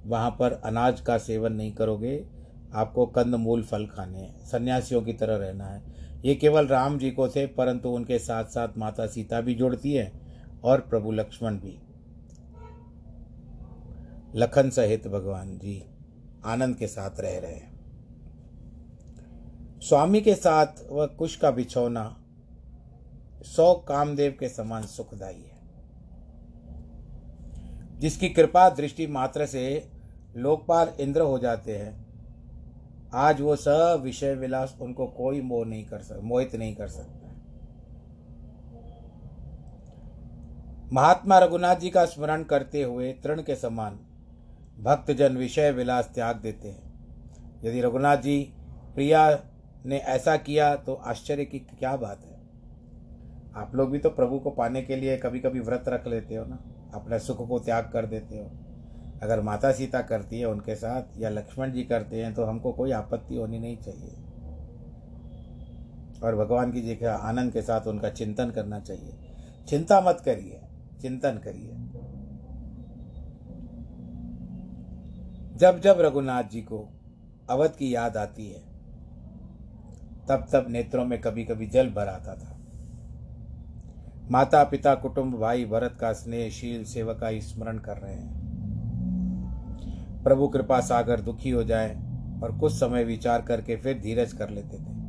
वहाँ 0.05 0.29
पर 0.31 0.61
अनाज 0.65 1.01
का 1.01 1.17
सेवन 1.17 1.53
नहीं 1.53 1.71
करोगे, 1.71 2.25
आपको 2.73 3.05
कंद 3.05 3.35
मूल 3.35 3.63
फल 3.63 3.85
खाने 3.85 4.17
हैं। 4.17 4.45
सन्यासियों 4.45 5.01
की 5.01 5.13
तरह 5.13 5.35
रहना 5.35 5.65
है। 5.65 5.83
ये 6.25 6.35
केवल 6.35 6.67
राम 6.67 6.97
जी 6.97 7.11
को 7.11 7.27
थे, 7.27 7.45
परंतु 7.47 7.89
उनके 7.89 8.19
साथ 8.19 8.45
साथ 8.45 8.77
माता 8.77 9.07
सीता 9.07 9.41
भी 9.41 9.55
जुड़ती 9.55 9.93
है 9.93 10.11
और 10.63 10.81
प्रभु 10.81 11.11
लक्ष्मण 11.11 11.57
भी। 11.57 11.77
लखन 14.35 14.69
सहित 14.69 15.07
भगवान 15.07 15.57
जी 15.57 15.83
आनंद 16.45 16.75
के 16.75 16.87
साथ 16.87 17.19
रह 17.19 17.37
रहे 17.39 17.53
हैं। 17.53 17.70
स्वामी 19.81 20.21
के 20.21 20.35
साथ 20.35 20.67
वह 20.89 21.05
कुश 21.05 21.35
का 21.35 21.51
बिछौना, 21.51 22.03
सौ 23.45 23.73
कामदेव 23.73 24.35
के 24.39 24.49
समान 24.49 24.83
सुखदाई 24.83 25.33
है। 25.35 25.59
जिसकी 27.99 28.29
कृपा 28.29 28.69
दृष्टि 28.69 29.07
मात्र 29.07 29.45
से 29.45 29.91
लोकपाल 30.37 30.89
इंद्र 30.99 31.21
हो 31.21 31.39
जाते 31.39 31.77
हैं, 31.77 32.05
आज 33.13 33.41
वो 33.41 33.55
सब 33.55 34.01
विषय 34.03 34.33
विलास 34.33 34.77
उनको 34.81 35.07
कोई 35.07 35.41
मोह 35.41 35.65
नहीं 35.65 35.85
कर 35.85 35.99
सकता 35.99 36.21
मोहित 36.21 36.55
नहीं 36.55 36.75
कर 36.75 36.87
सकता। 36.87 37.17
महात्मा 40.93 41.39
रघुनाथ 41.39 41.75
जी 41.75 41.89
का 41.89 42.05
स्मरण 42.05 42.43
करते 42.43 42.83
हुए 42.83 43.13
तृण 43.13 43.41
के 43.41 43.55
समान 43.55 43.99
भक्तजन 44.79 45.37
विषय 45.37 45.71
विलास 45.71 46.11
त्याग 46.15 46.35
देते 46.35 46.69
हैं। 46.69 47.61
यदि 47.63 47.81
रघुनाथ 47.81 48.17
जी 48.17 48.41
प्रिया 48.95 49.29
ने 49.85 49.97
ऐसा 49.97 50.35
किया 50.37 50.75
तो 50.75 50.93
आश्चर्य 50.93 51.45
की 51.45 51.59
क्या 51.59 51.95
बात 51.95 52.25
है। 52.25 52.39
आप 53.55 53.75
लोग 53.75 53.89
भी 53.91 53.99
तो 53.99 54.09
प्रभु 54.09 54.39
को 54.39 54.49
पाने 54.49 54.81
के 54.81 54.95
लिए 54.95 55.17
कभी 55.17 55.39
कभी 55.39 55.59
व्रत 55.59 55.85
रख 55.87 56.07
लेते 56.07 56.35
हो 56.35 56.45
ना। 56.45 56.59
अपने 56.93 57.19
सुख 57.19 57.47
को 57.47 57.59
त्याग 57.59 57.89
कर 57.93 58.05
देते 58.05 58.37
हो। 58.37 58.49
अगर 59.23 59.41
माता 59.41 59.71
सीता 59.71 60.01
करती 60.01 60.39
है 60.39 60.45
उनके 60.45 60.75
साथ 60.75 61.19
या 61.19 61.29
लक्ष्मण 61.29 61.71
जी 61.71 61.83
करते 61.83 62.23
हैं 62.23 62.33
तो 62.33 62.43
हमको 62.43 62.71
कोई 62.71 62.91
आपत्ति 62.91 63.35
होनी 63.35 63.59
नहीं 63.59 63.77
चाहिए। 63.77 64.15
और 66.23 66.35
भगवान 66.35 66.71
की 66.71 66.81
जी 66.81 66.95
के 66.95 67.05
आनंद 67.05 67.53
के 67.53 67.61
साथ 67.61 67.87
उनका 67.87 68.09
चिंतन 68.09 68.49
करना 68.49 68.79
चाहिए। 68.79 69.13
चिंता 69.67 70.01
मत 70.01 70.21
करिए, 70.25 70.61
चिंतन 71.01 71.37
करिए। 71.37 71.71
जब 75.57 75.79
जब 75.79 76.01
रघुनाथ 76.01 76.43
जी 76.43 76.61
को 76.61 76.87
अवध 77.49 77.71
की 77.71 77.95
याद 77.95 78.17
आती 78.17 78.51
है 78.51 78.70
तब 80.29 80.45
तब 80.53 80.65
नेत्रों 80.69 81.05
में 81.05 81.19
कभी 81.21 81.43
कभी 81.43 81.67
जल 81.67 81.89
भर 81.89 82.07
आता 82.07 82.35
था। 82.35 82.57
माता 84.31 84.63
पिता 84.63 84.93
कुटुंब, 84.95 85.33
भाई, 85.35 85.65
भरत 85.65 85.97
का 86.01 86.11
स्नेहशील 86.13 86.83
सेवा 86.83 87.13
का 87.13 87.29
स्मरण 87.39 87.77
कर 87.77 87.97
रहे 87.97 88.13
हैं। 88.13 88.39
प्रभु 90.23 90.47
कृपा 90.47 90.79
सागर 90.79 91.21
दुखी 91.21 91.49
हो 91.49 91.63
जाए 91.63 91.95
और 92.43 92.57
कुछ 92.59 92.73
समय 92.73 93.03
विचार 93.03 93.41
करके 93.41 93.75
फिर 93.75 93.99
धीरज 93.99 94.33
कर 94.33 94.49
लेते 94.49 94.77
थे। 94.77 94.99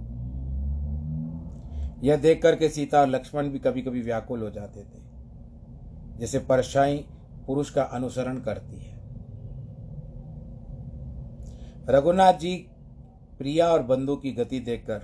यह 2.07 2.17
देख 2.17 2.43
करके 2.43 2.69
सीता 2.69 3.01
और 3.01 3.07
लक्ष्मण 3.07 3.49
भी 3.49 3.59
कभी 3.59 3.83
कभी 3.83 4.01
व्याकुल 4.01 4.43
हो 4.43 4.51
जाते 4.51 4.81
थे, 4.81 5.01
जैसे 6.19 6.39
परछाई 6.39 7.05
पुरुष 7.47 7.71
का 7.71 7.83
अनुसरण 7.83 8.39
करती 8.39 8.77
है। 8.77 9.01
रघुनाथ 11.89 12.33
जी 12.33 12.55
प्रिया 13.43 13.69
और 13.69 13.83
बंधु 13.83 14.17
की 14.17 14.33
गति 14.33 14.59
देखकर 14.61 14.99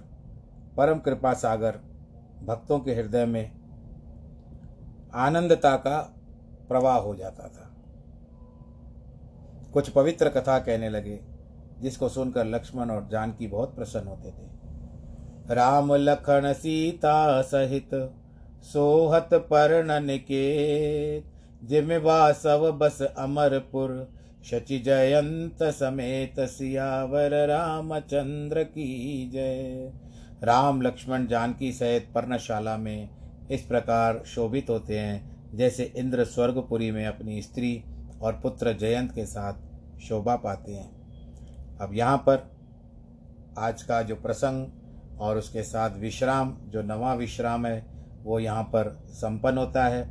परम 0.77 0.98
कृपा 0.98 1.33
सागर 1.35 1.79
भक्तों 2.44 2.79
के 2.81 2.94
हृदय 2.94 3.24
में 3.27 3.51
आनंदता 5.14 5.77
का 5.77 5.98
प्रवाह 6.68 6.96
हो 6.96 7.14
जाता 7.14 7.48
था। 7.48 7.64
कुछ 9.72 9.88
पवित्र 9.88 10.29
कथा 10.29 10.59
कहने 10.59 10.88
लगे, 10.88 11.18
जिसको 11.81 12.09
सुनकर 12.09 12.44
लक्ष्मण 12.44 12.90
और 12.90 13.09
जानकी 13.12 13.46
बहुत 13.46 13.74
प्रसन्न 13.77 14.09
होते 14.09 14.31
थे। 14.31 15.55
राम 15.55 15.94
लखन 15.94 16.53
सीता 16.53 17.42
सहित 17.42 17.90
सोहत 18.62 19.35
पर 19.35 20.01
निकेत 20.01 21.33
जिम 21.64 21.92
वासव 21.92 22.72
बस 22.72 23.03
अमरपुर 23.03 23.90
शचि 24.44 24.79
जयंत 24.79 25.62
समेत 25.62 26.40
सियावर 26.40 27.33
रामचंद्र 27.48 28.62
की 28.62 29.31
जय। 29.33 29.92
राम 30.44 30.83
लक्ष्मण 30.83 31.27
जानकी 31.27 31.72
सहित 31.72 32.09
पर्णशाला 32.14 32.77
में 32.77 33.09
इस 33.51 33.62
प्रकार 33.62 34.22
शोभित 34.27 34.70
होते 34.70 34.98
हैं, 34.98 35.57
जैसे 35.57 35.92
इंद्र 35.96 36.24
स्वर्गपुरी 36.24 36.90
में 36.90 37.07
अपनी 37.07 37.42
स्त्री 37.42 37.85
और 38.22 38.33
पुत्र 38.33 38.72
जयंत 38.72 39.12
के 39.12 39.27
साथ 39.27 39.98
शोभा 40.01 40.37
पाते 40.37 40.72
हैं। 40.72 41.79
अब 41.79 41.94
यहाँ 41.94 42.18
पर 42.18 42.51
आज 43.59 43.83
का 43.83 44.03
जो 44.03 44.16
प्रसंग 44.16 44.66
और 45.20 45.38
उसके 45.38 45.62
साथ 45.62 45.98
विश्राम, 45.98 46.57
जो 46.68 46.83
नवा 46.83 47.14
विश्राम 47.14 47.66
है, 47.66 47.87
वो 48.22 48.38
यहाँ 48.38 48.62
पर 48.62 48.98
संपन्न 49.11 49.59
होता 49.59 49.85
है। 49.85 50.03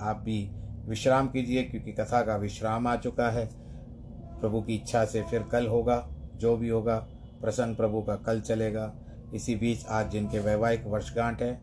आप 0.00 0.16
भी 0.16 0.50
विश्राम 0.88 1.28
कीजिए, 1.28 1.62
क्योंकि 1.62 1.92
कथा 1.92 2.22
का 2.22 2.36
विश्राम 2.36 2.86
आ 2.86 2.96
चुका 2.96 3.28
है। 3.30 3.48
प्रभु 4.40 4.60
की 4.62 4.74
इच्छा 4.74 5.04
से 5.04 5.22
फिर 5.22 5.42
कल 5.42 5.66
होगा, 5.66 6.06
जो 6.36 6.56
भी 6.56 6.68
होगा 6.68 6.96
प्रसंग 7.40 7.76
प्रभु 7.76 8.02
का 8.02 8.16
कल 8.16 8.40
चलेगा। 8.40 8.92
इसी 9.34 9.54
बीच 9.54 9.86
आज 9.86 10.10
जिनके 10.10 10.38
वैवाहिक 10.38 10.86
वर्षगांठ 10.86 11.42
है, 11.42 11.54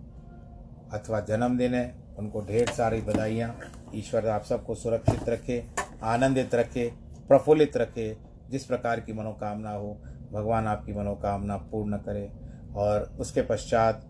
अथवा 0.94 1.20
जन्मदिन 1.20 1.74
है, 1.74 1.96
उनको 2.20 2.42
ढेर 2.42 2.70
सारी 2.70 3.02
बधाइयाँ। 3.02 3.56
ईश्वर 3.96 4.28
आप 4.28 4.44
सबको 4.44 4.76
सुरक्षित 4.76 5.30
रखे, 5.30 5.64
आनंदित 6.04 6.56
रखे, 6.56 6.92
प्रफुल्लित 7.28 7.78
रखे, 7.78 8.16
जिस 8.50 8.66
प्रकार 8.66 9.00
की 9.00 9.14
मनोकामना 9.14 9.72
हो, 9.72 9.94
भगवान 10.34 10.68
आपकी 10.68 10.94
मनोकामना 10.94 11.58
पूर्ण 11.72 11.98
करे। 11.98 12.30
और 12.76 13.16
उसके 13.20 13.42
पश्चात 13.42 14.02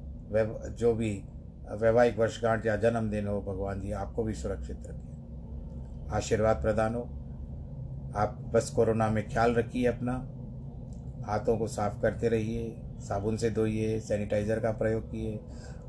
जो 0.80 0.94
भी 0.94 1.12
वैवाहिक 1.72 2.20
वर्षगांठ 2.20 2.66
या 2.66 2.76
जन्मदिन 2.76 3.28
हो, 3.28 3.42
भगवान 3.42 3.82
जी, 3.82 3.92
आपको 3.92 4.24
भी 4.24 4.34
सुरक्षित 4.34 4.78
रखें। 4.88 6.10
आशीर्वाद 6.12 6.62
प्रदान 6.62 6.96
हो। 6.96 7.02
आप 8.16 8.52
बस 8.54 8.70
कोरोना 8.70 9.10
में 9.10 9.30
ख्याल 9.30 9.56
रखिए 9.56 9.86
अपना। 9.86 10.14
हाथों 11.26 11.58
को 11.58 11.68
साफ़ 11.68 12.02
करते 12.02 12.30
रहिए, 12.30 12.82
साबुन 13.00 13.38
से 13.38 13.50
धोइए, 13.50 14.00
सैनिटाइज़र 14.00 14.60
का 14.60 14.72
प्रयोग 14.72 15.12
किए, 15.12 15.40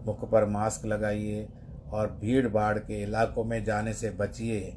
मुख 0.06 0.30
पर 0.30 0.44
मास्क 0.44 0.86
लगाइए 0.86 1.48
और 1.92 2.18
भीड़ 2.20 2.48
भाड़ 2.48 2.78
के 2.78 3.02
इलाकों 3.02 3.44
में 3.44 3.64
जाने 3.64 3.92
से 3.92 4.10
बचिए। 4.10 4.76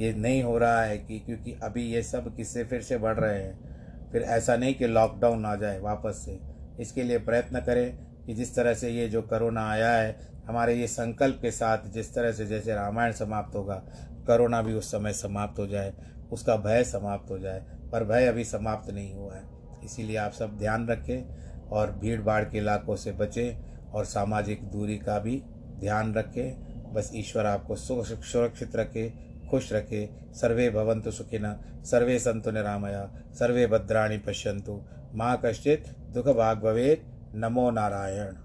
ये 0.00 0.12
नहीं 0.12 0.42
हो 0.42 0.58
रहा 0.58 0.82
है 0.82 0.98
कि 0.98 1.18
क्योंकि 1.18 1.58
अभी 1.62 1.82
ये 1.82 2.02
सब 2.02 2.36
किस्से 2.36 2.64
फिर 2.64 2.80
से 2.80 2.98
बढ़ 2.98 3.16
रहे 3.16 3.42
हैं। 3.42 3.66
फिर 4.12 4.22
ऐसा 4.22 4.56
नहीं 4.56 4.74
कि 4.74 4.86
लॉकडाउन 4.86 5.46
आ 5.46 5.54
जाए 5.56 5.80
वापस 5.80 6.22
से। 6.24 6.40
इसके 6.80 7.02
लिए 7.02 7.18
प्रयत्न 7.18 7.60
करें 7.60 7.98
कि 8.26 8.34
जिस 8.34 8.54
तरह 8.56 8.74
से 8.74 8.90
ये 8.90 9.08
जो 9.08 9.22
करोना 9.22 9.68
आया 9.70 9.90
है, 9.90 10.16
हमारे 10.46 10.74
ये 10.74 10.86
संकल्प 10.86 11.38
के 11.42 11.50
साथ 11.50 11.78
जिस 11.86 12.14
तरह 12.14 12.32
से 12.32 12.46
जैसे 12.46 12.74
रामायण 12.74 13.12
समाप्त 13.12 13.56
होगा, 13.56 13.82
करोना 14.26 14.62
भी 14.62 14.74
उस 14.74 14.90
समय 14.90 15.12
समाप्त 15.12 15.58
हो 15.58 15.66
जाए, 15.66 15.92
उसका 16.32 16.56
भय 16.56 16.84
समाप्त 16.84 17.30
हो 17.30 17.38
जाए, 17.38 17.64
पर 17.92 18.04
भय 18.04 18.26
अभी 18.26 18.44
समाप्त 18.44 18.90
नहीं 18.90 19.14
हुआ 19.14 19.34
है। 19.34 19.42
इसीलिए 19.84 20.16
आप 20.16 20.32
सब 20.32 20.56
ध्यान 20.58 20.88
रखें 20.88 21.68
और 21.68 21.92
भीड़ 21.92 22.20
भाड़ 22.22 22.44
के 22.44 22.58
इलाकों 22.58 22.96
से 22.96 23.12
बचें 23.12 23.90
और 23.90 24.04
सामाजिक 24.04 24.64
दूरी 24.64 24.98
का 24.98 25.18
भी 25.18 25.42
ध्यान 25.80 26.14
रखें। 26.14 26.92
बस 26.94 27.10
ईश्वर 27.14 27.46
आपको 27.46 27.76
सुरक्षित 27.76 28.76
रखे, 28.76 29.08
खुश 29.50 29.72
रखे। 29.72 30.08
सर्वे 30.34 30.70
भवन्तु 30.70 31.10
सुखिन, 31.10 31.52
सर्वे 31.84 32.18
सन्तु 32.18 32.50
निरामया, 32.50 33.10
सर्वे 33.34 33.66
भद्राणी 33.66 34.18
पश्यंतु 34.18 34.80
माँ 35.14 35.40
कश्चित् 35.44 35.88
दुःखभाग् 36.14 36.62
भवेत्। 36.62 37.15
नमो 37.36 37.70
नारायण। 37.70 38.36